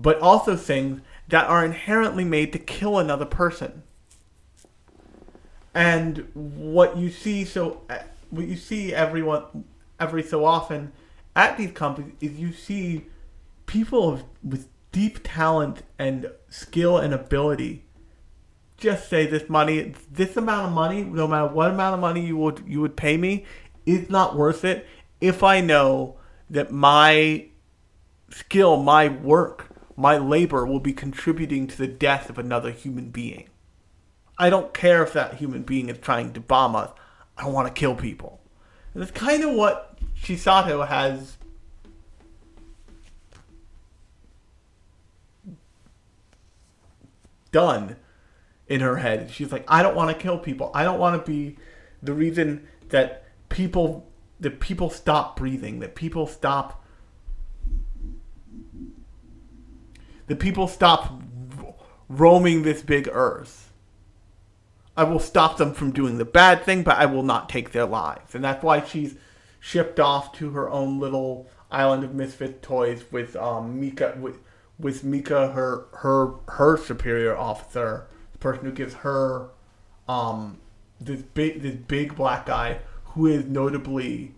[0.00, 3.82] but also things that are inherently made to kill another person.
[5.74, 7.82] And what you see so
[8.30, 9.64] what you see everyone
[9.98, 10.92] every so often
[11.36, 13.06] at these companies is you see
[13.66, 17.84] people with deep talent and skill and ability
[18.76, 22.36] just say this money this amount of money no matter what amount of money you
[22.36, 23.44] would you would pay me
[23.86, 24.86] is not worth it
[25.20, 26.16] if i know
[26.48, 27.46] that my
[28.30, 29.69] skill my work
[30.00, 33.48] my labor will be contributing to the death of another human being
[34.38, 36.90] i don't care if that human being is trying to bomb us
[37.36, 38.40] i want to kill people
[38.92, 41.38] and that's kind of what Chisato has
[47.52, 47.96] done
[48.66, 49.30] in her head.
[49.30, 50.70] She's like, I don't want to kill people.
[50.74, 51.56] I don't want to be
[52.02, 54.06] the reason that people
[54.40, 56.79] that people stop breathing, that people stop
[60.30, 61.20] that people stop
[62.08, 63.72] roaming this big earth.
[64.96, 67.84] I will stop them from doing the bad thing, but I will not take their
[67.84, 68.36] lives.
[68.36, 69.16] And that's why she's
[69.58, 74.38] shipped off to her own little island of misfit toys with um, Mika with,
[74.78, 79.48] with Mika her her her superior officer, the person who gives her
[80.06, 80.58] um
[81.00, 84.32] this big this big black guy who is notably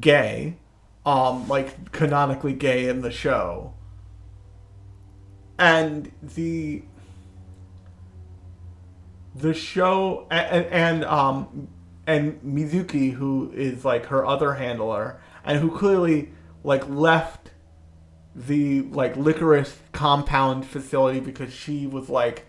[0.00, 0.56] gay,
[1.04, 3.74] um like canonically gay in the show.
[5.58, 6.82] And the
[9.34, 11.68] the show and, and um
[12.06, 16.32] and Mizuki who is like her other handler and who clearly
[16.64, 17.50] like left
[18.34, 22.46] the like Lycoris compound facility because she was like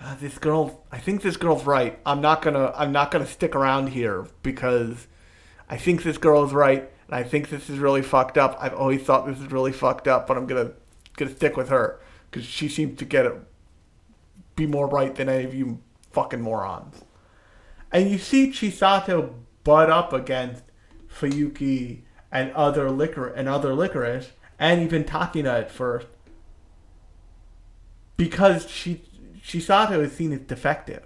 [0.00, 1.98] "Ah, this girl I think this girl's right.
[2.06, 5.06] I'm not going to I'm not going to stick around here because
[5.68, 8.56] I think this girl is right and I think this is really fucked up.
[8.60, 10.74] I've always thought this is really fucked up, but I'm going to
[11.16, 12.00] going to stick with her
[12.30, 13.34] cuz she seems to get it
[14.56, 17.04] be more right than any of you fucking morons.
[17.92, 20.64] And you see Chisato butt up against
[21.08, 26.08] Fuyuki and other licor and other Lycoris and even Takina at first
[28.16, 29.02] because she
[29.42, 31.04] Chisato is seen as defective.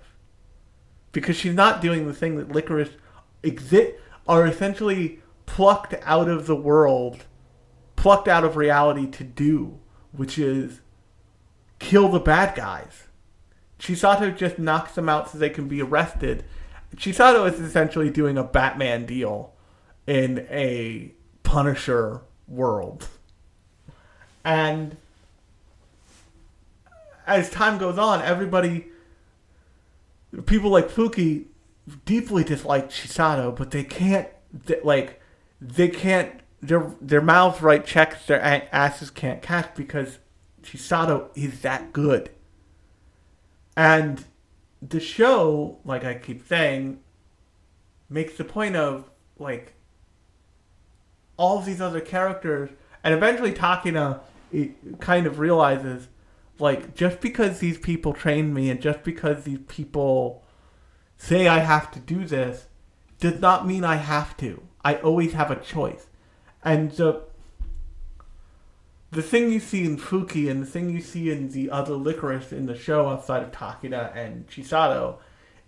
[1.13, 2.91] Because she's not doing the thing that Lycoris
[3.43, 3.93] exist
[4.27, 7.27] are essentially plucked out of the world,
[7.95, 9.79] plucked out of reality to do,
[10.11, 10.81] which is
[11.83, 13.09] kill the bad guys.
[13.79, 16.45] Chisato just knocks them out so they can be arrested.
[16.95, 19.53] Chisato is essentially doing a Batman deal
[20.07, 21.13] in a
[21.43, 23.09] Punisher world.
[24.45, 24.97] And
[27.27, 28.87] as time goes on, everybody,
[30.47, 31.47] people like Fuki,
[32.05, 35.21] deeply dislike Chisato, but they can't, they, like,
[35.61, 38.41] they can't, their their mouths write checks their
[38.73, 40.19] asses can't cash because
[40.63, 42.31] Chisato is that good.
[43.77, 44.25] And
[44.81, 47.01] the show, like I keep saying,
[48.09, 49.75] makes the point of like
[51.37, 52.71] all these other characters,
[53.03, 54.21] and eventually Takina
[55.01, 56.09] kind of realizes
[56.59, 60.45] like just because these people train me and just because these people
[61.17, 62.67] say I have to do this
[63.19, 64.63] does not mean I have to.
[64.85, 66.07] I always have a choice.
[66.65, 67.23] And the
[69.13, 72.51] the thing you see in Fuki and the thing you see in the other Lycoris
[72.51, 75.19] in the show outside of Takina and Chisato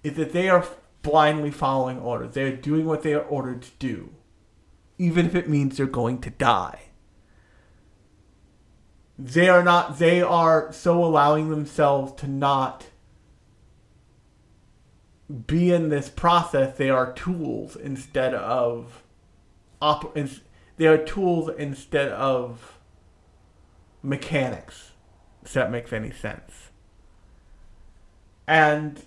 [0.03, 0.67] is that they are
[1.03, 2.33] blindly following orders.
[2.33, 4.15] They are doing what they are ordered to do,
[4.99, 6.85] even if it means they're going to die.
[9.19, 12.87] They are not, they are so allowing themselves to not
[15.47, 16.79] be in this process.
[16.79, 19.03] They are tools instead of,
[19.83, 20.17] op-
[20.79, 22.79] they are tools instead of
[24.05, 24.93] mechanics,
[25.43, 26.71] if that makes any sense.
[28.47, 29.03] And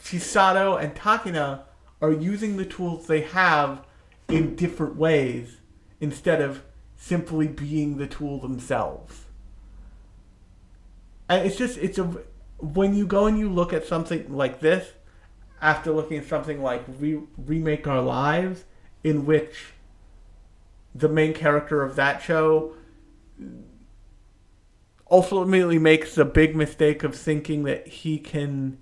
[0.00, 1.62] Chisato and Takina
[2.00, 3.84] are using the tools they have
[4.28, 5.58] in different ways
[6.00, 6.62] instead of
[6.96, 9.24] simply being the tool themselves.
[11.28, 12.04] And it's just it's a
[12.58, 14.92] when you go and you look at something like this
[15.60, 18.64] after looking at something like Re- remake our lives
[19.02, 19.72] in which
[20.94, 22.74] the main character of that show
[25.14, 28.78] ultimately makes the big mistake of thinking that he can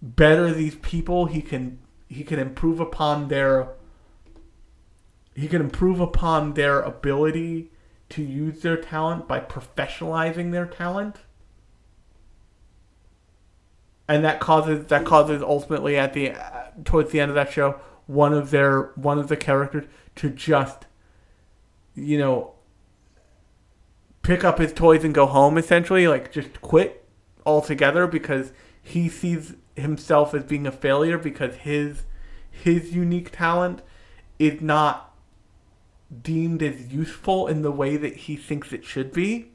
[0.00, 1.26] better these people.
[1.26, 3.70] He can he can improve upon their
[5.34, 7.72] he can improve upon their ability
[8.10, 11.16] to use their talent by professionalizing their talent.
[14.08, 16.34] And that causes that causes ultimately at the
[16.84, 20.86] towards the end of that show one of their one of the characters to just
[21.96, 22.54] you know
[24.30, 27.04] pick up his toys and go home essentially like just quit
[27.44, 32.04] altogether because he sees himself as being a failure because his
[32.48, 33.82] his unique talent
[34.38, 35.12] is not
[36.22, 39.50] deemed as useful in the way that he thinks it should be.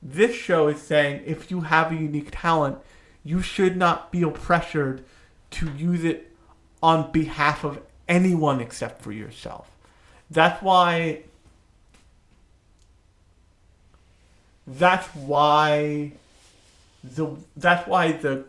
[0.00, 2.78] This show is saying if you have a unique talent,
[3.24, 5.04] you should not feel pressured
[5.50, 6.34] to use it
[6.82, 9.76] on behalf of anyone except for yourself.
[10.30, 11.24] That's why
[14.66, 16.12] that's why
[17.04, 18.44] the that's why the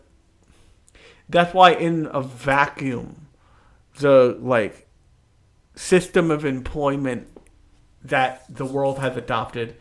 [1.30, 3.28] that's why in a vacuum
[4.00, 4.88] the like
[5.76, 7.28] system of employment
[8.04, 9.76] that the world has adopted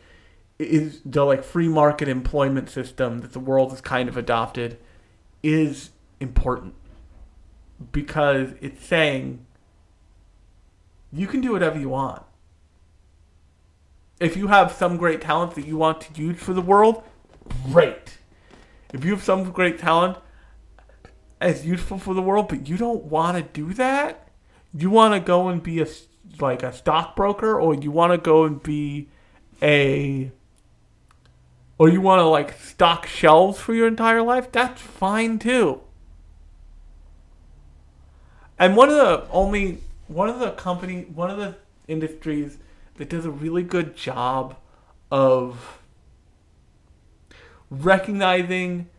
[0.59, 4.77] is the like free market employment system that the world has kind of adopted
[5.43, 6.73] is important.
[7.91, 9.45] Because it's saying
[11.13, 12.23] you can do whatever you want
[14.19, 17.03] if you have some great talent that you want to use for the world
[17.71, 18.17] great
[18.93, 20.17] if you have some great talent
[21.39, 24.27] as useful for the world, but you don't want to do that,
[24.73, 25.87] you want to go and be a
[26.39, 29.07] like a stockbroker, or you want to go and be
[29.61, 30.31] a,
[31.77, 34.51] or you want to like stock shelves for your entire life.
[34.51, 35.81] That's fine too.
[38.59, 41.55] And one of the only one of the company, one of the
[41.87, 42.57] industries
[42.97, 44.57] that does a really good job
[45.11, 45.79] of
[47.69, 48.89] recognizing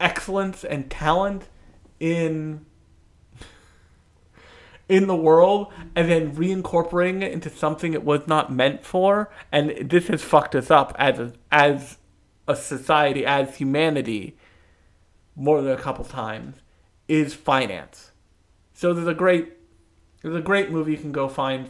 [0.00, 1.48] excellence and talent
[1.98, 2.64] in
[4.88, 9.30] in the world and then reincorporating it into something it was not meant for.
[9.52, 11.98] And this has fucked us up as a, as
[12.46, 14.38] a society as humanity
[15.36, 16.56] more than a couple times
[17.06, 18.12] is finance.
[18.72, 19.52] So there's a great
[20.22, 21.68] there's a great movie you can go find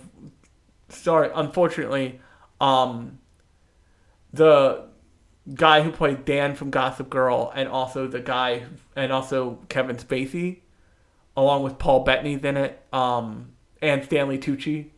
[0.89, 2.21] sorry unfortunately
[2.61, 3.19] um
[4.33, 4.89] the
[5.55, 8.65] guy who played Dan from Gossip Girl, and also the guy,
[8.95, 10.61] and also Kevin Spacey,
[11.37, 14.91] along with Paul Bettany's in it, um, and Stanley Tucci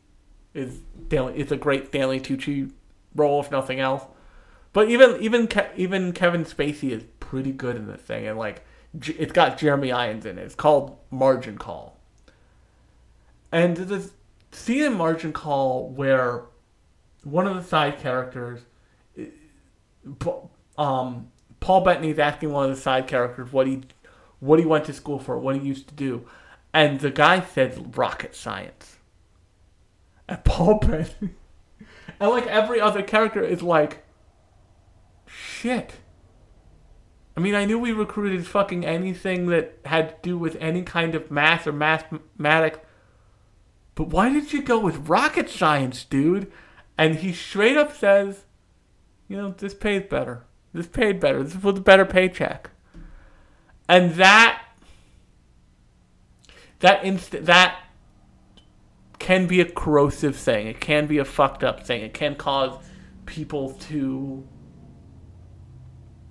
[0.55, 1.35] is Stanley.
[1.37, 2.73] it's a great Stanley Tucci
[3.15, 4.05] role, if nothing else.
[4.73, 8.65] But even even Ke- even Kevin Spacey is pretty good in this thing, and like
[9.03, 10.43] it's got Jeremy Irons in it.
[10.43, 12.01] It's called Margin Call,
[13.53, 14.13] and this
[14.53, 16.45] scene in Margin Call where
[17.23, 18.61] one of the side characters
[20.79, 21.31] um,
[21.61, 23.83] Paul is asking one of the side characters what he
[24.41, 26.27] what he went to school for, what he used to do,
[26.73, 28.97] and the guy says rocket science.
[30.27, 31.35] And Paul Bettany,
[32.19, 34.05] and like every other character is like,
[35.27, 35.97] shit.
[37.37, 41.15] I mean, I knew we recruited fucking anything that had to do with any kind
[41.15, 42.81] of math or mathematics,
[43.95, 46.51] but why did you go with rocket science, dude?
[46.97, 48.45] And he straight up says,
[49.29, 50.45] you know, this pays better.
[50.73, 51.43] This paid better.
[51.43, 52.71] This was a better paycheck.
[53.89, 54.63] And that
[56.81, 57.79] that inst- that
[59.19, 60.67] can be a corrosive thing.
[60.67, 62.03] It can be a fucked up thing.
[62.03, 62.83] It can cause
[63.27, 64.47] people to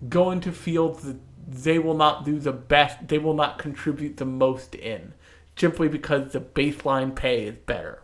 [0.08, 4.26] go into fields that they will not do the best, they will not contribute the
[4.26, 5.14] most in,
[5.60, 8.04] simply because the baseline pay is better.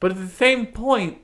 [0.00, 1.18] But at the same point,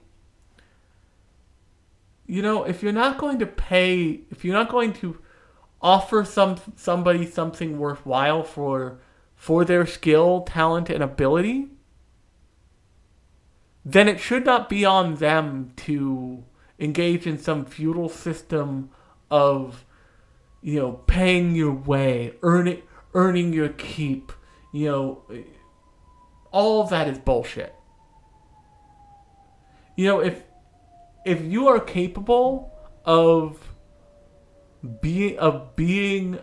[2.27, 5.19] you know, if you're not going to pay, if you're not going to
[5.81, 9.01] offer some somebody something worthwhile for
[9.35, 11.69] for their skill, talent, and ability,
[13.85, 16.45] then it should not be on them to
[16.79, 18.91] engage in some feudal system
[19.31, 19.85] of,
[20.61, 22.83] you know, paying your way, earning
[23.15, 24.33] earning your keep.
[24.73, 25.23] You know,
[26.51, 27.75] all of that is bullshit.
[29.97, 30.43] You know, if
[31.25, 32.73] if you are capable
[33.05, 33.59] of
[35.01, 36.39] being of being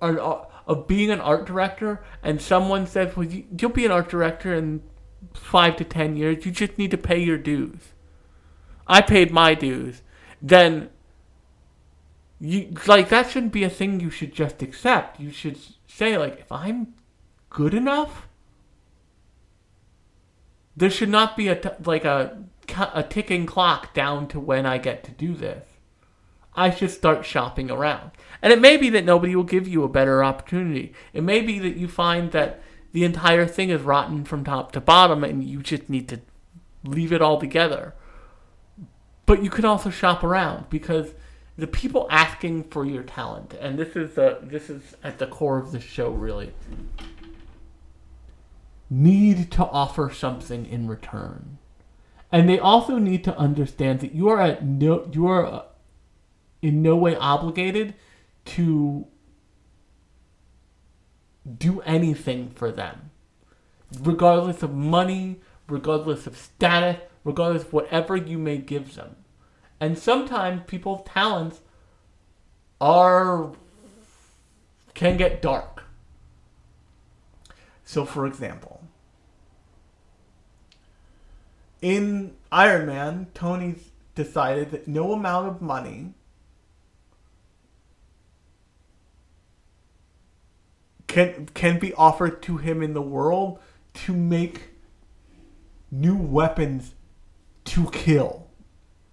[0.00, 3.92] an, uh, of being an art director, and someone says, "Well, you, you'll be an
[3.92, 4.82] art director in
[5.32, 6.44] five to ten years.
[6.44, 7.92] You just need to pay your dues."
[8.86, 10.02] I paid my dues.
[10.42, 10.90] Then
[12.42, 15.20] you like that shouldn't be a thing you should just accept.
[15.20, 16.94] You should say like, if I'm
[17.50, 18.26] good enough,
[20.76, 22.42] there should not be a t- like a
[22.94, 25.64] a ticking clock down to when I get to do this.
[26.56, 28.10] I should start shopping around.
[28.42, 30.92] And it may be that nobody will give you a better opportunity.
[31.12, 34.80] It may be that you find that the entire thing is rotten from top to
[34.80, 36.20] bottom and you just need to
[36.84, 37.94] leave it all together.
[39.26, 41.14] But you can also shop around because
[41.56, 45.58] the people asking for your talent, and this is the this is at the core
[45.58, 46.52] of the show really,
[48.88, 51.58] need to offer something in return.
[52.30, 55.62] And they also need to understand that you are at no you are uh,
[56.62, 57.94] in no way obligated
[58.44, 59.06] to
[61.58, 63.10] do anything for them.
[64.00, 69.16] Regardless of money, regardless of status, regardless of whatever you may give them.
[69.82, 71.58] And sometimes people's talents
[72.80, 73.50] are
[74.94, 75.82] can get dark.
[77.84, 78.84] So for example,
[81.80, 86.14] in Iron Man, Tony's decided that no amount of money
[91.08, 93.58] can can be offered to him in the world
[93.94, 94.74] to make
[95.90, 96.94] new weapons
[97.64, 98.41] to kill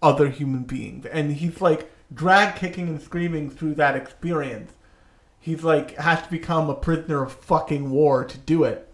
[0.01, 1.05] other human beings.
[1.05, 4.73] And he's like drag kicking and screaming through that experience.
[5.39, 8.87] He's like has to become a prisoner of fucking war to do it.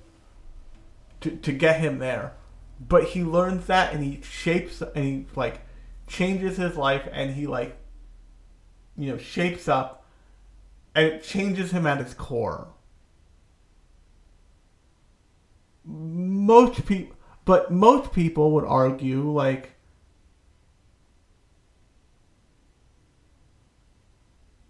[1.22, 2.34] To to get him there.
[2.80, 5.62] But he learns that and he shapes and he like
[6.08, 7.78] changes his life and he like
[8.97, 10.06] you know shapes up
[10.93, 12.68] and it changes him at his core.
[15.84, 19.74] Most people but most people would argue like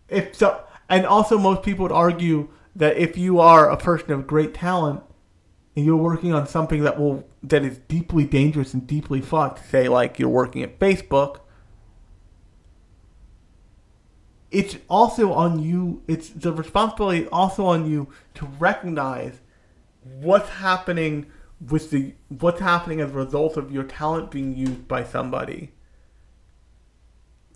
[0.09, 4.27] if so and also most people would argue that if you are a person of
[4.27, 5.01] great talent
[5.75, 9.87] and you're working on something that will that is deeply dangerous and deeply fucked, say
[9.87, 11.39] like you're working at Facebook,
[14.51, 19.41] it's also on you it's the responsibility also on you to recognize
[20.03, 21.25] what's happening
[21.69, 25.71] with the what's happening as a result of your talent being used by somebody.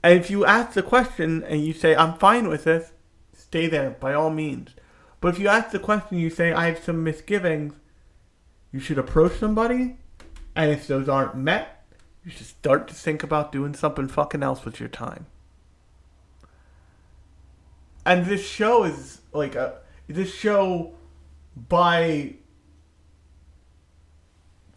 [0.03, 2.91] And if you ask the question and you say, I'm fine with this,
[3.33, 4.69] stay there by all means.
[5.21, 7.73] But if you ask the question, you say, I have some misgivings,
[8.71, 9.97] you should approach somebody.
[10.55, 11.85] And if those aren't met,
[12.23, 15.25] you should start to think about doing something fucking else with your time.
[18.05, 20.93] And this show is like a, this show
[21.55, 22.35] by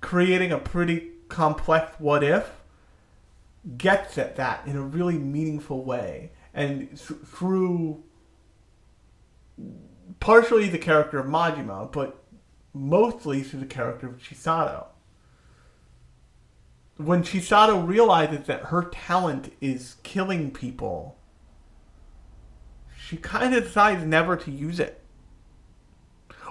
[0.00, 2.61] creating a pretty complex what if
[3.76, 8.02] gets at that in a really meaningful way and th- through
[10.20, 12.22] partially the character of Majima, but
[12.72, 14.86] mostly through the character of Chisato.
[16.96, 21.18] When Chisato realizes that her talent is killing people,
[22.96, 25.00] she kind of decides never to use it.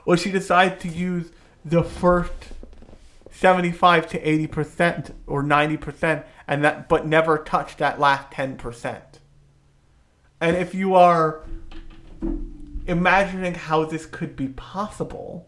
[0.06, 1.32] Or she decides to use
[1.64, 2.34] the first
[3.32, 9.02] 75 to 80% or 90% and that but never touch that last 10%.
[10.42, 11.44] And if you are
[12.86, 15.48] imagining how this could be possible,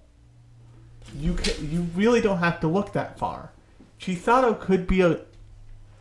[1.20, 3.52] you can, you really don't have to look that far.
[4.00, 5.20] Chisato could be a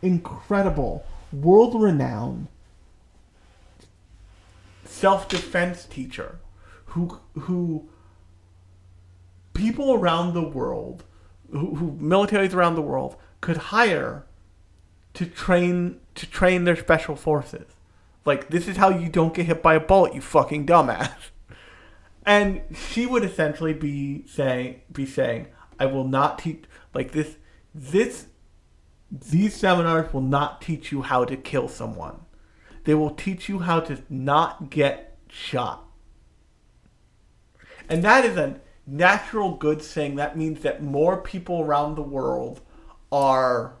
[0.01, 2.47] incredible, world-renowned
[4.85, 6.39] self-defense teacher
[6.87, 7.89] who who
[9.53, 11.03] people around the world
[11.51, 14.25] who, who militaries around the world could hire
[15.13, 17.67] to train to train their special forces.
[18.25, 21.11] Like this is how you don't get hit by a bullet, you fucking dumbass.
[22.25, 25.47] And she would essentially be saying be saying,
[25.77, 27.35] I will not teach like this
[27.75, 28.27] this
[29.11, 32.21] these seminars will not teach you how to kill someone.
[32.85, 35.85] They will teach you how to not get shot.
[37.89, 40.15] And that is a natural good thing.
[40.15, 42.61] That means that more people around the world
[43.11, 43.75] are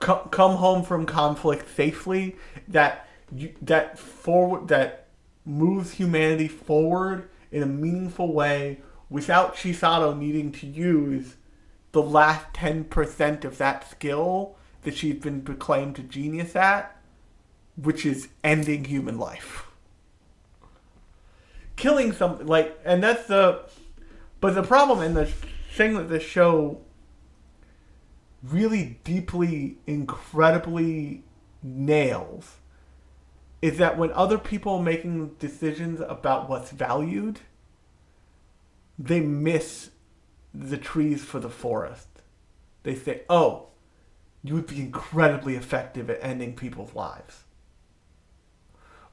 [0.00, 2.36] co- come home from conflict safely.
[2.68, 5.06] That you, that forward that
[5.44, 8.80] moves humanity forward in a meaningful way
[9.10, 11.36] without Chisato needing to use
[11.92, 16.94] the last ten percent of that skill that she's been proclaimed a genius at
[17.76, 19.66] which is ending human life.
[21.76, 23.62] Killing some like and that's the
[24.40, 25.26] but the problem and the
[25.74, 26.80] thing that the show
[28.50, 31.24] really deeply incredibly
[31.62, 32.56] nails
[33.62, 37.40] is that when other people are making decisions about what's valued,
[38.98, 39.90] they miss
[40.52, 42.08] the trees for the forest.
[42.82, 43.68] They say, oh,
[44.42, 47.44] you would be incredibly effective at ending people's lives.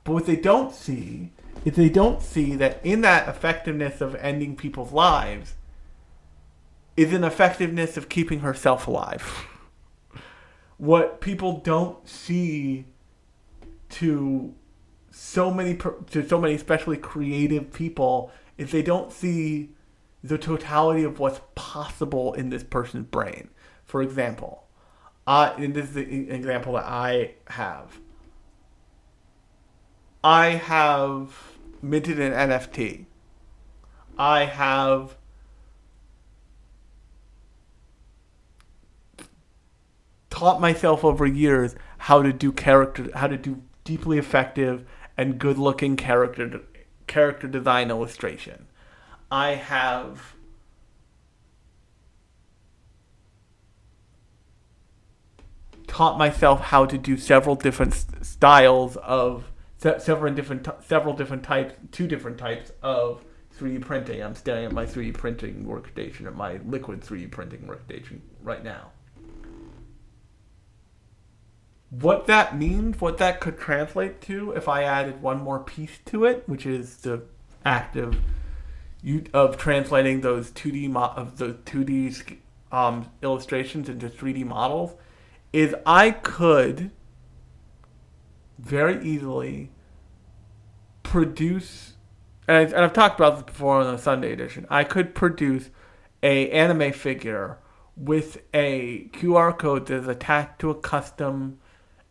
[0.04, 1.32] But what they don't see
[1.64, 5.54] is they don't see that in that effectiveness of ending people's lives
[6.98, 9.48] is an effectiveness of keeping herself alive.
[10.78, 12.86] what people don't see
[13.90, 14.54] to
[15.12, 19.70] so many to so many especially creative people is they don't see
[20.24, 23.50] the totality of what's possible in this person's brain.
[23.86, 24.64] For example,
[25.28, 28.00] I and this is an example that I have.
[30.24, 33.06] I have minted an NFT.
[34.18, 35.18] I have
[40.32, 44.84] taught myself over years how to do character how to do deeply effective
[45.16, 46.62] and good looking character
[47.06, 48.66] character design illustration.
[49.30, 50.36] I have
[55.86, 62.08] taught myself how to do several different styles of several different several different types two
[62.08, 63.24] different types of
[63.60, 64.24] 3D printing.
[64.24, 68.92] I'm staring at my 3D printing workstation at my liquid 3D printing workstation right now.
[71.92, 76.24] What that means, what that could translate to if I added one more piece to
[76.24, 77.24] it, which is the
[77.66, 78.18] act of
[79.04, 82.38] you of translating those 2D mo- of the 2D
[82.72, 84.96] um, illustrations into 3D models,
[85.52, 86.92] is I could
[88.58, 89.72] very easily
[91.04, 91.94] produce,
[92.48, 94.66] and, and I've talked about this before on the Sunday edition.
[94.70, 95.70] I could produce
[96.24, 97.58] a anime figure
[97.98, 101.60] with a QR code that is attached to a custom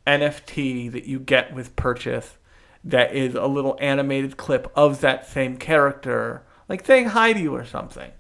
[0.07, 2.39] NFT that you get with purchase.
[2.83, 7.55] That is a little animated clip of that same character, like saying hi to you
[7.55, 8.13] or something.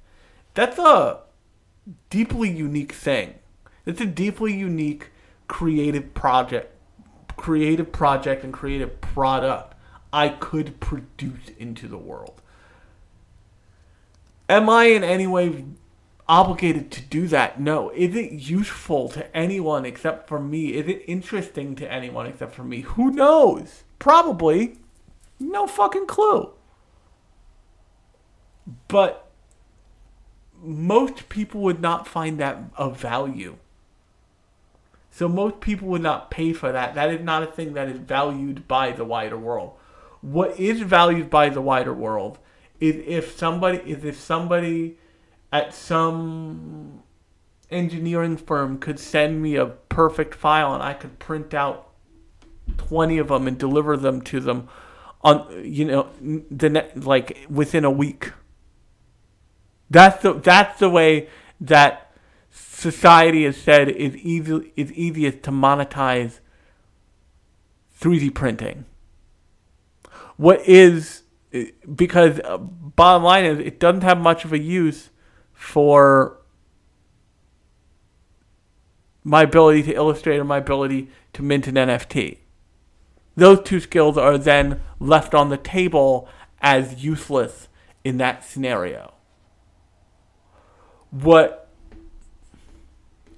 [0.54, 1.20] That's a
[2.10, 3.34] deeply unique thing.
[3.86, 5.10] It's a deeply unique
[5.48, 6.74] creative project,
[7.36, 9.74] creative project and creative product
[10.12, 12.42] I could produce into the world.
[14.48, 15.64] Am I in any way
[16.30, 17.60] obligated to do that?
[17.60, 17.90] No.
[17.90, 20.74] Is it useful to anyone except for me?
[20.74, 22.82] Is it interesting to anyone except for me?
[22.82, 23.82] Who knows?
[23.98, 24.78] Probably.
[25.40, 26.52] No fucking clue.
[28.86, 29.28] But
[30.62, 33.56] most people would not find that of value.
[35.10, 36.94] So most people would not pay for that.
[36.94, 39.72] That is not a thing that is valued by the wider world.
[40.20, 42.38] What is valued by the wider world
[42.78, 44.96] is if somebody is if somebody
[45.52, 47.02] at some
[47.70, 51.90] engineering firm could send me a perfect file and I could print out
[52.76, 54.68] 20 of them and deliver them to them
[55.22, 56.08] on you know
[56.50, 58.32] the ne- like within a week.
[59.90, 61.28] That's the that's the way
[61.60, 62.12] that
[62.50, 66.40] society has said is easy is easiest to monetize
[68.00, 68.86] 3D printing.
[70.36, 71.24] What is
[71.94, 75.09] because uh, bottom line is it doesn't have much of a use
[75.60, 76.38] for
[79.22, 82.38] my ability to illustrate or my ability to mint an NFT.
[83.36, 86.26] Those two skills are then left on the table
[86.62, 87.68] as useless
[88.02, 89.12] in that scenario.
[91.10, 91.68] What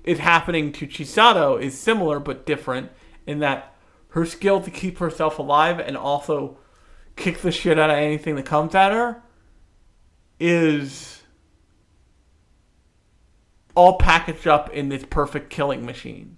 [0.05, 2.93] is happening to Chisato is similar but different
[3.27, 3.75] in that
[4.11, 6.57] her skill to keep herself alive and also
[7.17, 9.23] kick the shit out of anything that comes at her
[10.39, 11.22] is
[13.75, 16.37] all packaged up in this perfect killing machine.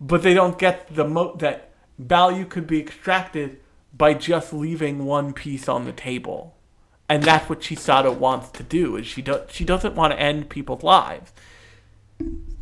[0.00, 3.60] But they don't get the mo that value could be extracted
[3.96, 6.56] by just leaving one piece on the table.
[7.08, 10.48] And that's what Chisato wants to do is she do- she doesn't want to end
[10.48, 11.32] people's lives.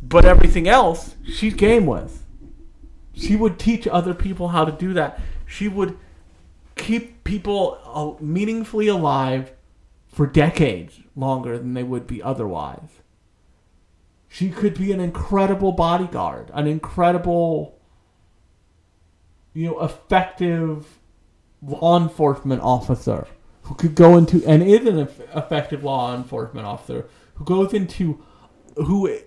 [0.01, 2.25] But everything else she's game with.
[3.13, 5.19] She would teach other people how to do that.
[5.45, 5.97] She would
[6.75, 9.51] keep people uh, meaningfully alive
[10.11, 12.89] for decades longer than they would be otherwise.
[14.27, 17.79] She could be an incredible bodyguard, an incredible,
[19.53, 20.99] you know, effective
[21.61, 23.27] law enforcement officer
[23.63, 24.99] who could go into and is an
[25.35, 28.23] effective law enforcement officer who goes into
[28.75, 29.19] who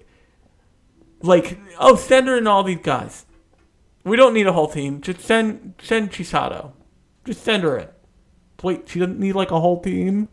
[1.22, 3.26] like oh send her and all these guys
[4.04, 5.00] We don't need a whole team.
[5.00, 6.72] Just send send Chisato.
[7.24, 7.88] Just send her in.
[8.62, 10.28] Wait, she doesn't need like a whole team.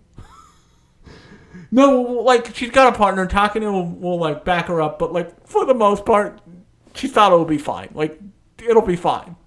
[1.71, 3.25] No, like she's got a partner.
[3.25, 6.41] Takina will, will like back her up, but like for the most part,
[6.93, 7.89] she thought it would be fine.
[7.93, 8.19] Like
[8.61, 9.37] it'll be fine.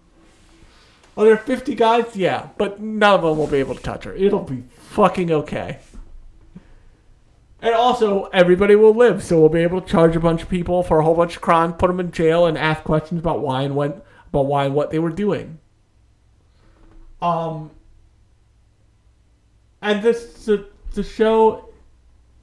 [1.17, 2.17] Are there 50 guys?
[2.17, 4.15] Yeah, but none of them will be able to touch her.
[4.15, 5.79] It'll be fucking okay.
[7.63, 10.83] And also, everybody will live, so we'll be able to charge a bunch of people
[10.83, 13.63] for a whole bunch of crime, put them in jail, and ask questions about why
[13.63, 15.59] and when, about why and what they were doing.
[17.23, 17.71] Um,
[19.81, 21.71] and this the, the show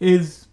[0.02, 0.48] is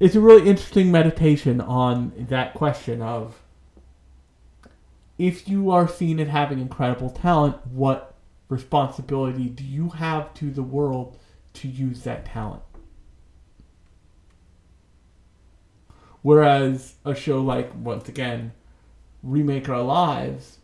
[0.00, 3.40] it's a really interesting meditation on that question of
[5.18, 8.14] if you are seen as having incredible talent, what
[8.48, 11.18] responsibility do you have to the world
[11.52, 12.62] to use that talent?
[16.22, 18.52] Whereas a show like, once again,
[19.22, 20.58] Remake Our Lives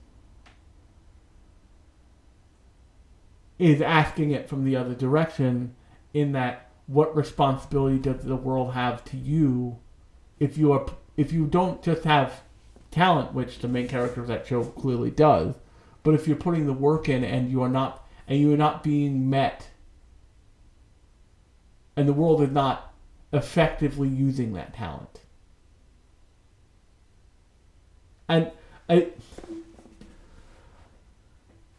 [3.58, 5.74] is asking it from the other direction
[6.14, 9.78] in that what responsibility does the world have to you
[10.38, 10.86] if you are
[11.16, 12.42] if you don't just have
[12.90, 15.56] talent, which the main character of that show clearly does,
[16.02, 18.82] but if you're putting the work in and you are not and you are not
[18.82, 19.68] being met
[21.96, 22.94] and the world is not
[23.32, 25.22] effectively using that talent.
[28.28, 28.52] And
[28.88, 29.08] I,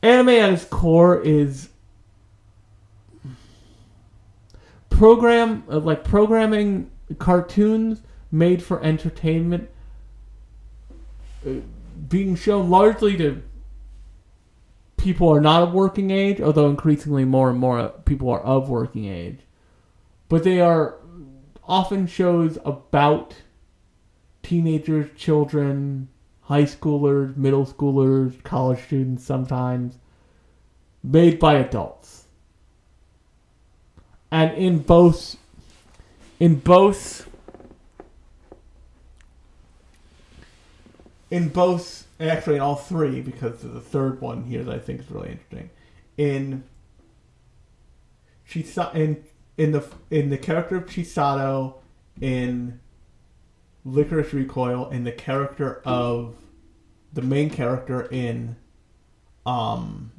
[0.01, 1.69] anime at its core is
[4.89, 9.69] program uh, like programming cartoons made for entertainment
[11.45, 11.51] uh,
[12.07, 13.41] being shown largely to
[14.97, 19.05] people are not of working age although increasingly more and more people are of working
[19.05, 19.39] age.
[20.27, 20.95] But they are
[21.63, 23.35] often shows about
[24.43, 26.09] teenagers children
[26.49, 29.99] high schoolers middle schoolers college students sometimes
[31.03, 32.25] made by adults.
[34.31, 35.37] And in both
[36.39, 37.29] in both
[41.29, 45.11] in both actually in all three because the third one here that I think is
[45.11, 45.69] really interesting
[46.17, 46.63] in
[48.49, 49.23] Chisa in
[49.57, 51.75] in the in the character of Chisato
[52.19, 52.79] in
[53.85, 56.35] Lycoris Recoil in the character of
[57.13, 58.55] the main character in
[59.45, 60.11] um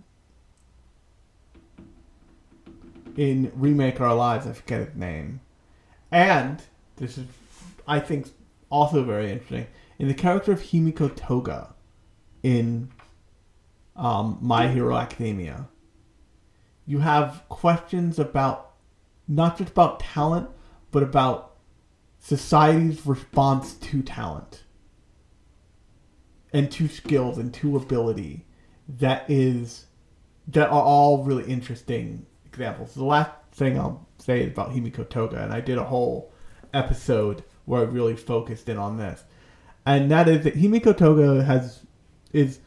[3.16, 5.40] in Remake Our Lives, I forget his name.
[6.10, 6.62] And
[6.96, 7.26] this is
[7.86, 8.28] I think
[8.70, 9.66] also very interesting.
[9.98, 11.74] In the character of Himiko Toga
[12.42, 12.90] in
[13.96, 15.68] um, My Hero Academia,
[16.86, 18.72] you have questions about
[19.28, 20.48] not just about talent,
[20.90, 21.49] but about
[22.20, 24.64] society's response to talent
[26.52, 28.46] and to skills and to ability
[28.98, 29.86] that is
[30.48, 32.94] that are all really interesting examples.
[32.94, 36.32] The last thing I'll say is about Himiko Toga, and I did a whole
[36.74, 39.24] episode where I really focused in on this,
[39.86, 41.80] and that is that Himiko Toga has
[42.32, 42.58] is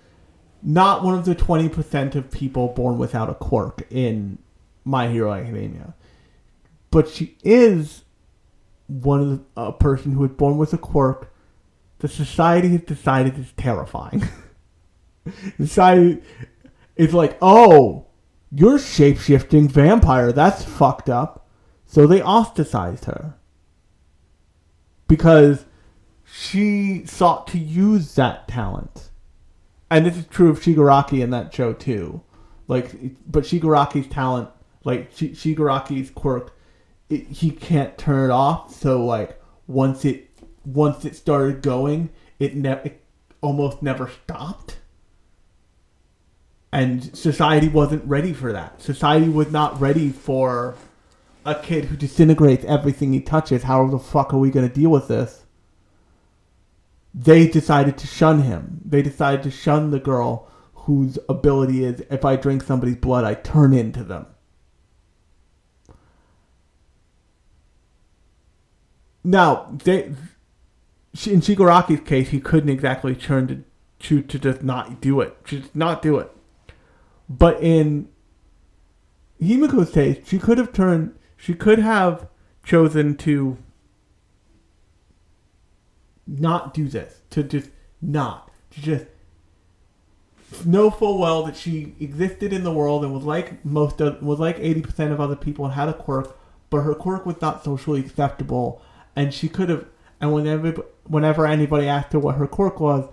[0.62, 4.40] not one of the twenty percent of people born without a quirk in
[4.84, 5.94] My Hero Academia,
[6.90, 8.04] but she is
[9.02, 11.34] one a person who was born with a quirk.
[12.00, 14.28] The society has decided is terrifying.
[15.58, 16.22] society
[16.96, 18.08] is like, oh,
[18.52, 20.32] you're shape shifting vampire.
[20.32, 21.48] That's fucked up.
[21.86, 23.36] So they ostracized her.
[25.08, 25.66] Because
[26.26, 29.10] she sought to use that talent.
[29.90, 32.22] And this is true of Shigaraki in that show too.
[32.68, 32.92] Like,
[33.30, 34.50] but Shigaraki's talent,
[34.84, 36.56] like Shi- Shigaraki's quirk,
[37.10, 38.74] it, he can't turn it off.
[38.74, 40.30] So like once it
[40.66, 42.92] once it started going, it never
[43.42, 44.78] almost never stopped
[46.74, 48.82] and society wasn't ready for that.
[48.82, 50.74] Society was not ready for
[51.46, 53.62] a kid who disintegrates everything he touches.
[53.62, 55.44] How the fuck are we going to deal with this?
[57.14, 58.82] They decided to shun him.
[58.84, 63.36] They decided to shun the girl whose ability is if I drink somebody's blood, I
[63.36, 64.26] turn into them.
[69.24, 73.64] Now, they, in Shigaraki's case, he couldn't exactly turn to
[74.04, 75.44] to, to just not do it.
[75.46, 76.30] Just not do it.
[77.30, 78.10] But in
[79.42, 81.16] Himiko's case, she could have turned.
[81.38, 82.28] She could have
[82.64, 83.58] chosen to
[86.28, 87.22] not do this.
[87.32, 87.70] To just
[88.02, 88.52] not.
[88.72, 89.06] To just
[90.66, 94.40] know full well that she existed in the world and was like most of, was
[94.40, 96.38] like eighty percent of other people and had a quirk,
[96.70, 98.82] but her quirk was not socially acceptable,
[99.16, 99.86] and she could have
[100.22, 100.72] And whenever
[101.04, 103.10] whenever anybody asked her what her quirk was,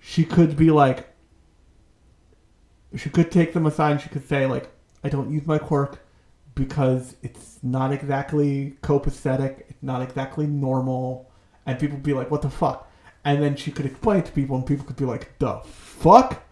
[0.00, 1.08] she could be like,
[2.96, 4.70] she could take them aside and she could say like,
[5.04, 6.06] I don't use my quirk
[6.54, 11.30] because it's not exactly copacetic, it's not exactly normal,
[11.66, 12.90] and people would be like, what the fuck?
[13.24, 16.42] And then she could explain to people, and people could be like, the fuck?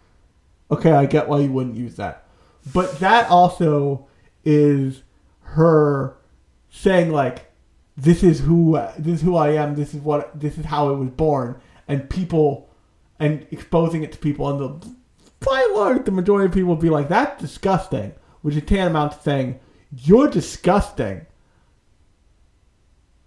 [0.69, 2.27] Okay, I get why you wouldn't use that.
[2.71, 4.07] But that also
[4.43, 5.01] is
[5.41, 6.17] her
[6.69, 7.51] saying like,
[7.97, 9.75] this is who this is who I am.
[9.75, 12.69] This is what this is how I was born, and people
[13.19, 14.95] and exposing it to people, and the
[15.39, 19.13] by and large, the majority of people will be like, "That's disgusting," which is tantamount
[19.13, 19.59] to saying,
[19.91, 21.25] "You're disgusting,"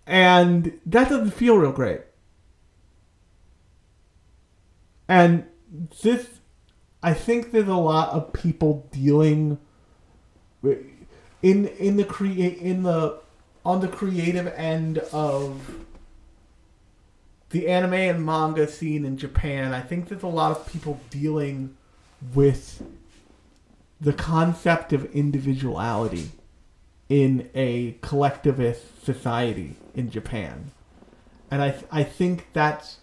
[0.06, 2.02] and that doesn't feel real great.
[5.08, 5.46] And
[6.02, 6.28] this,
[7.02, 9.58] I think, there's a lot of people dealing
[10.60, 10.84] with,
[11.40, 13.20] in in the create in the
[13.68, 15.84] on the creative end of
[17.50, 21.76] the anime and manga scene in Japan, I think there's a lot of people dealing
[22.32, 22.82] with
[24.00, 26.30] the concept of individuality
[27.10, 30.70] in a collectivist society in Japan.
[31.50, 32.96] And I I think that's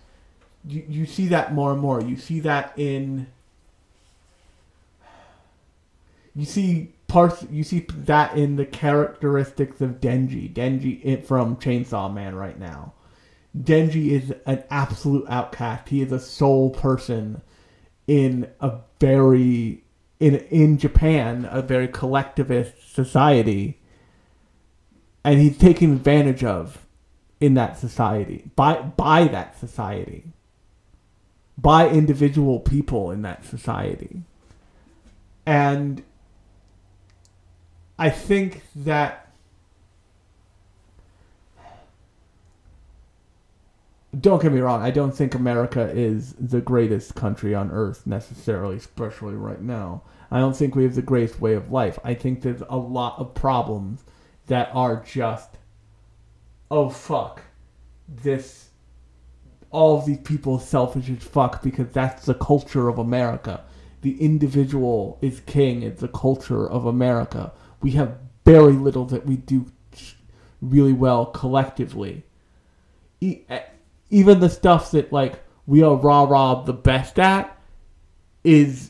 [0.67, 2.01] you, you see that more and more.
[2.01, 3.27] You see that in
[6.35, 10.51] you see parts you see that in the characteristics of Denji.
[10.51, 12.93] Denji from Chainsaw Man right now.
[13.57, 15.89] Denji is an absolute outcast.
[15.89, 17.41] He is a sole person
[18.07, 19.83] in a very
[20.19, 23.79] in in Japan, a very collectivist society.
[25.23, 26.85] And he's taken advantage of
[27.39, 28.43] in that society.
[28.55, 30.25] By by that society.
[31.57, 34.23] By individual people in that society.
[35.45, 36.03] And
[37.97, 39.25] I think that
[44.19, 48.77] don't get me wrong, I don't think America is the greatest country on earth necessarily,
[48.77, 50.03] especially right now.
[50.31, 51.99] I don't think we have the greatest way of life.
[52.03, 54.03] I think there's a lot of problems
[54.47, 55.57] that are just
[56.69, 57.41] oh fuck.
[58.07, 58.69] This
[59.71, 63.63] all of these people selfish as fuck because that's the culture of America.
[64.01, 67.51] The individual is king, it's the culture of America
[67.85, 69.67] we have very little that we do
[70.59, 72.23] really well collectively.
[74.09, 77.61] Even the stuff that like we are rah rah the best at
[78.43, 78.89] is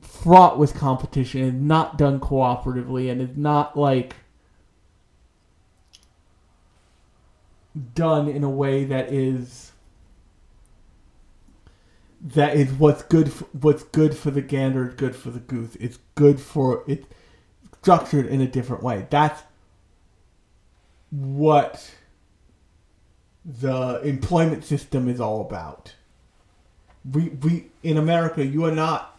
[0.00, 4.14] fraught with competition and not done cooperatively and is not like
[7.96, 9.72] done in a way that is
[12.20, 15.98] that is what's good for, what's good for the gander good for the goose it's
[16.14, 17.04] good for it
[17.82, 19.06] structured in a different way.
[19.10, 19.42] That's
[21.10, 21.90] what
[23.44, 25.94] the employment system is all about.
[27.10, 29.18] We we in America, you are not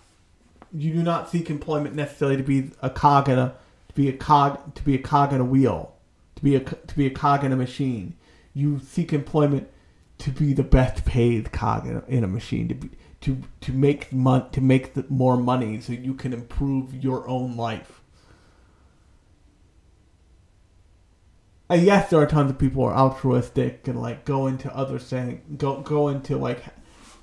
[0.74, 3.56] you do not seek employment necessarily to be a cog in a
[3.90, 5.94] to be a cog to be a cog in a wheel,
[6.36, 8.16] to be a to be a cog in a machine.
[8.54, 9.70] You seek employment
[10.20, 12.90] to be the best paid cog in a, in a machine to be
[13.22, 17.58] to to make mon- to make the, more money so you can improve your own
[17.58, 18.01] life.
[21.72, 25.00] And yes, there are tons of people who are altruistic and like go into other
[25.00, 26.62] things, go go into like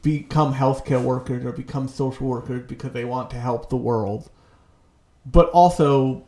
[0.00, 4.30] become healthcare workers or become social workers because they want to help the world.
[5.26, 6.26] But also,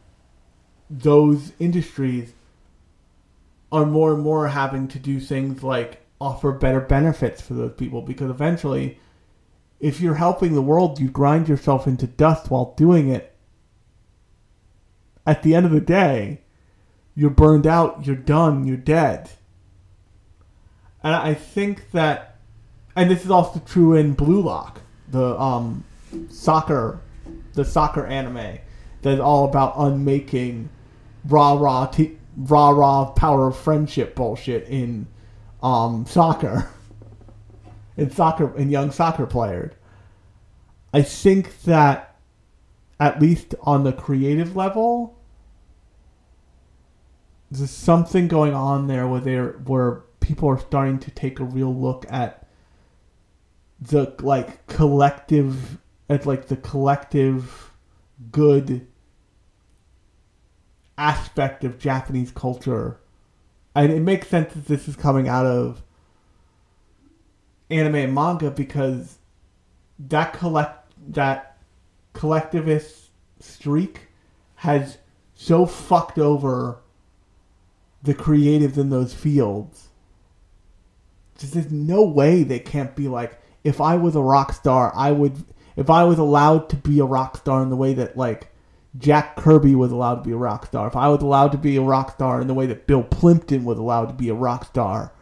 [0.90, 2.34] those industries
[3.72, 8.02] are more and more having to do things like offer better benefits for those people
[8.02, 9.00] because eventually,
[9.78, 13.34] if you're helping the world, you grind yourself into dust while doing it.
[15.26, 16.42] At the end of the day,
[17.20, 19.28] you're burned out, you're done, you're dead.
[21.04, 22.38] And I think that,
[22.96, 25.84] and this is also true in Blue Lock, the um,
[26.30, 26.98] soccer,
[27.52, 28.60] the soccer anime
[29.02, 30.70] that's all about unmaking
[31.26, 35.06] rah rah t- rah rah power of friendship bullshit in
[35.62, 36.70] um, soccer,
[37.98, 39.74] in soccer in young soccer players.
[40.94, 42.16] I think that
[42.98, 45.19] at least on the creative level,
[47.50, 51.74] there's something going on there where they're where people are starting to take a real
[51.74, 52.46] look at
[53.80, 55.78] the like collective
[56.08, 57.72] at like the collective
[58.30, 58.86] good
[60.98, 63.00] aspect of Japanese culture.
[63.74, 65.82] And it makes sense that this is coming out of
[67.70, 69.18] anime and manga because
[69.98, 71.56] that collect that
[72.12, 74.08] collectivist streak
[74.56, 74.98] has
[75.34, 76.80] so fucked over
[78.02, 79.88] the creatives in those fields
[81.40, 85.12] just there's no way they can't be like if I was a rock star, I
[85.12, 85.42] would
[85.76, 88.52] if I was allowed to be a rock star in the way that like
[88.98, 91.76] Jack Kirby was allowed to be a rock star, if I was allowed to be
[91.76, 94.64] a rock star in the way that Bill Plympton was allowed to be a rock
[94.64, 95.12] star,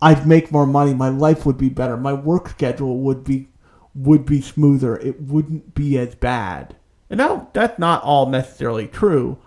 [0.00, 3.48] I'd make more money, my life would be better, my work schedule would be
[3.94, 6.76] would be smoother, it wouldn't be as bad.
[7.10, 9.38] And now that's not all necessarily true,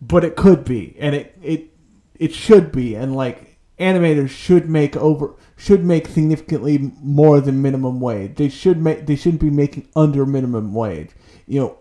[0.00, 1.70] but it could be, and it it
[2.14, 8.00] it should be, and like animators should make over should make significantly more than minimum
[8.00, 8.36] wage.
[8.36, 11.10] They should make they shouldn't be making under minimum wage.
[11.46, 11.78] You know,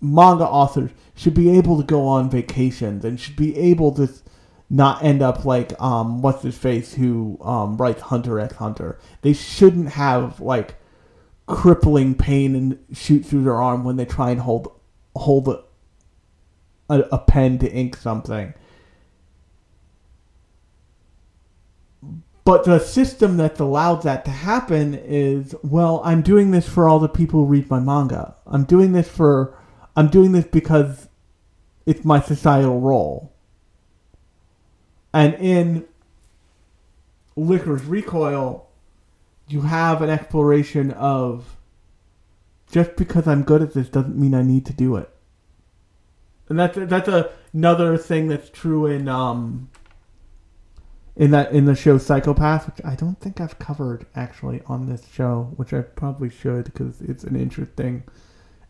[0.00, 4.08] manga authors should be able to go on vacations and should be able to
[4.68, 8.98] not end up like um what's his face who um writes Hunter x Hunter.
[9.22, 10.76] They shouldn't have like
[11.46, 14.72] crippling pain and shoot through their arm when they try and hold
[15.16, 15.62] hold a,
[16.90, 18.52] a, a pen to ink something.
[22.44, 26.98] But the system that's allowed that to happen is well, I'm doing this for all
[26.98, 28.34] the people who read my manga.
[28.46, 29.56] I'm doing this for
[29.96, 31.08] I'm doing this because
[31.86, 33.32] it's my societal role.
[35.12, 35.86] And in
[37.36, 38.68] Lycoris Recoil,
[39.48, 41.56] you have an exploration of
[42.70, 45.10] just because I'm good at this doesn't mean I need to do it.
[46.50, 49.70] And that's that's a, another thing that's true in um
[51.16, 55.06] in that in the show Psycho-Pass, which I don't think I've covered actually on this
[55.12, 58.02] show, which I probably should because it's an interesting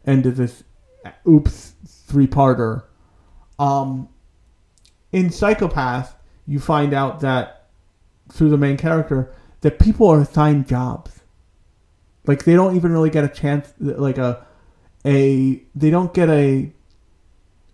[0.07, 0.62] end of this
[1.26, 2.85] oops three parter.
[3.59, 4.09] Um,
[5.12, 6.14] in Psycho-Pass,
[6.47, 7.68] you find out that
[8.31, 11.20] through the main character that people are assigned jobs.
[12.26, 14.47] Like they don't even really get a chance, like a
[15.07, 16.72] a they don't get a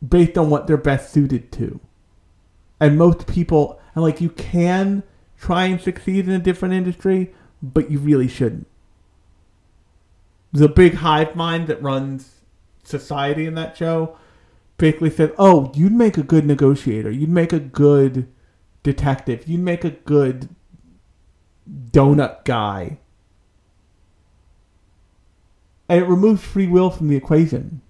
[0.06, 1.80] based on what they're best suited to.
[2.80, 5.02] And most people, and like you can
[5.38, 8.66] try and succeed in a different industry, but you really shouldn't.
[10.52, 12.42] The big hive mind that runs
[12.84, 14.16] society in that show
[14.78, 17.10] basically said, "Oh, you'd make a good negotiator.
[17.10, 18.28] You'd make a good
[18.82, 19.48] detective.
[19.48, 20.48] You'd make a good
[21.90, 22.98] donut guy."
[25.88, 27.80] And it removes free will from the equation.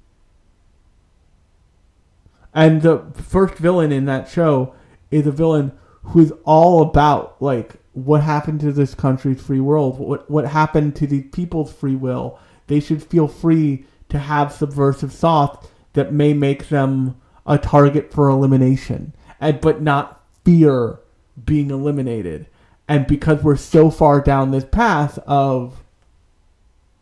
[2.57, 4.75] And the first villain in that show
[5.11, 5.73] is a villain
[6.05, 10.97] who is all about like what happened to this country's free world, what what happened
[10.97, 12.39] to the people's free will.
[12.67, 18.31] They should feel free to have subversive thoughts that may make them a target for
[18.31, 20.99] elimination, and but not fear
[21.45, 22.47] being eliminated.
[22.89, 25.85] And because we're so far down this path of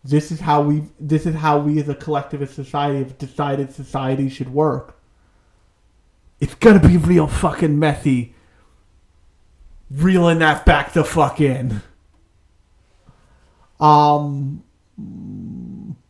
[0.02, 4.28] this is how we this is how we as a collectivist society have decided society
[4.28, 4.98] should work
[6.40, 8.34] it's gonna be real fucking messy.
[9.90, 11.82] Reeling that back the fuck in.
[13.78, 14.64] Um,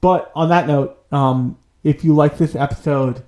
[0.00, 3.22] but on that note, um, if you like this episode,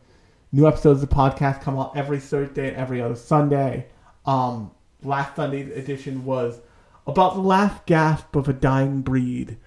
[0.53, 3.87] new episodes of the podcast come out every Thursday and every other Sunday.
[4.25, 4.71] Um,
[5.03, 6.61] last Sunday's edition was
[7.07, 9.59] about the last gasp of a dying breed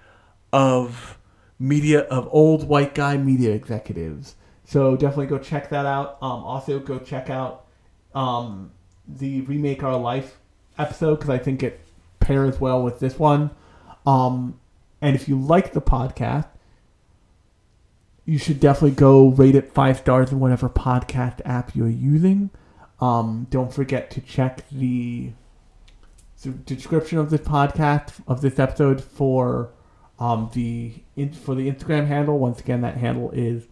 [0.52, 1.18] of
[1.58, 4.34] media of old white guy media executives.
[4.70, 6.16] So definitely go check that out.
[6.22, 7.66] Um, also go check out
[8.14, 8.70] um,
[9.04, 10.38] the remake our life
[10.78, 11.80] episode because I think it
[12.20, 13.50] pairs well with this one.
[14.06, 14.60] Um,
[15.02, 16.46] and if you like the podcast,
[18.24, 22.50] you should definitely go rate it five stars in whatever podcast app you're using.
[23.00, 25.32] Um, don't forget to check the,
[26.64, 29.70] description of this podcast of this episode for
[30.20, 30.94] um, the
[31.42, 32.38] for the Instagram handle.
[32.38, 33.66] Once again, that handle is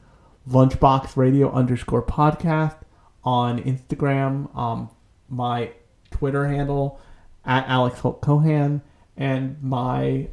[0.49, 2.77] lunchbox radio underscore podcast
[3.25, 4.55] on Instagram.
[4.57, 4.91] Um,
[5.29, 5.73] my
[6.11, 7.01] Twitter handle
[7.45, 8.83] at Alex Holt Cohan
[9.17, 10.29] and my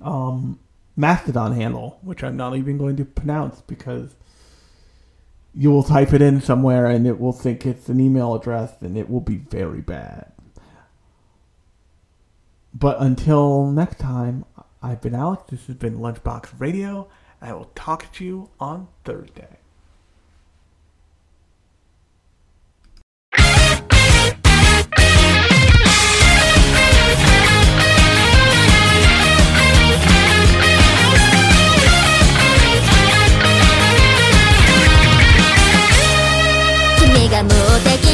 [0.00, 0.58] um,
[0.96, 4.14] Mastodon handle, which I'm not even going to pronounce because
[5.54, 8.96] you will type it in somewhere and it will think it's an email address and
[8.96, 10.32] it will be very bad.
[12.74, 14.46] But until next time,
[14.82, 15.44] I've been Alex.
[15.50, 17.08] This has been Lunchbox Radio.
[17.44, 19.58] I will talk to you on Thursday.
[37.00, 37.50] 「君が無
[37.82, 38.11] 敵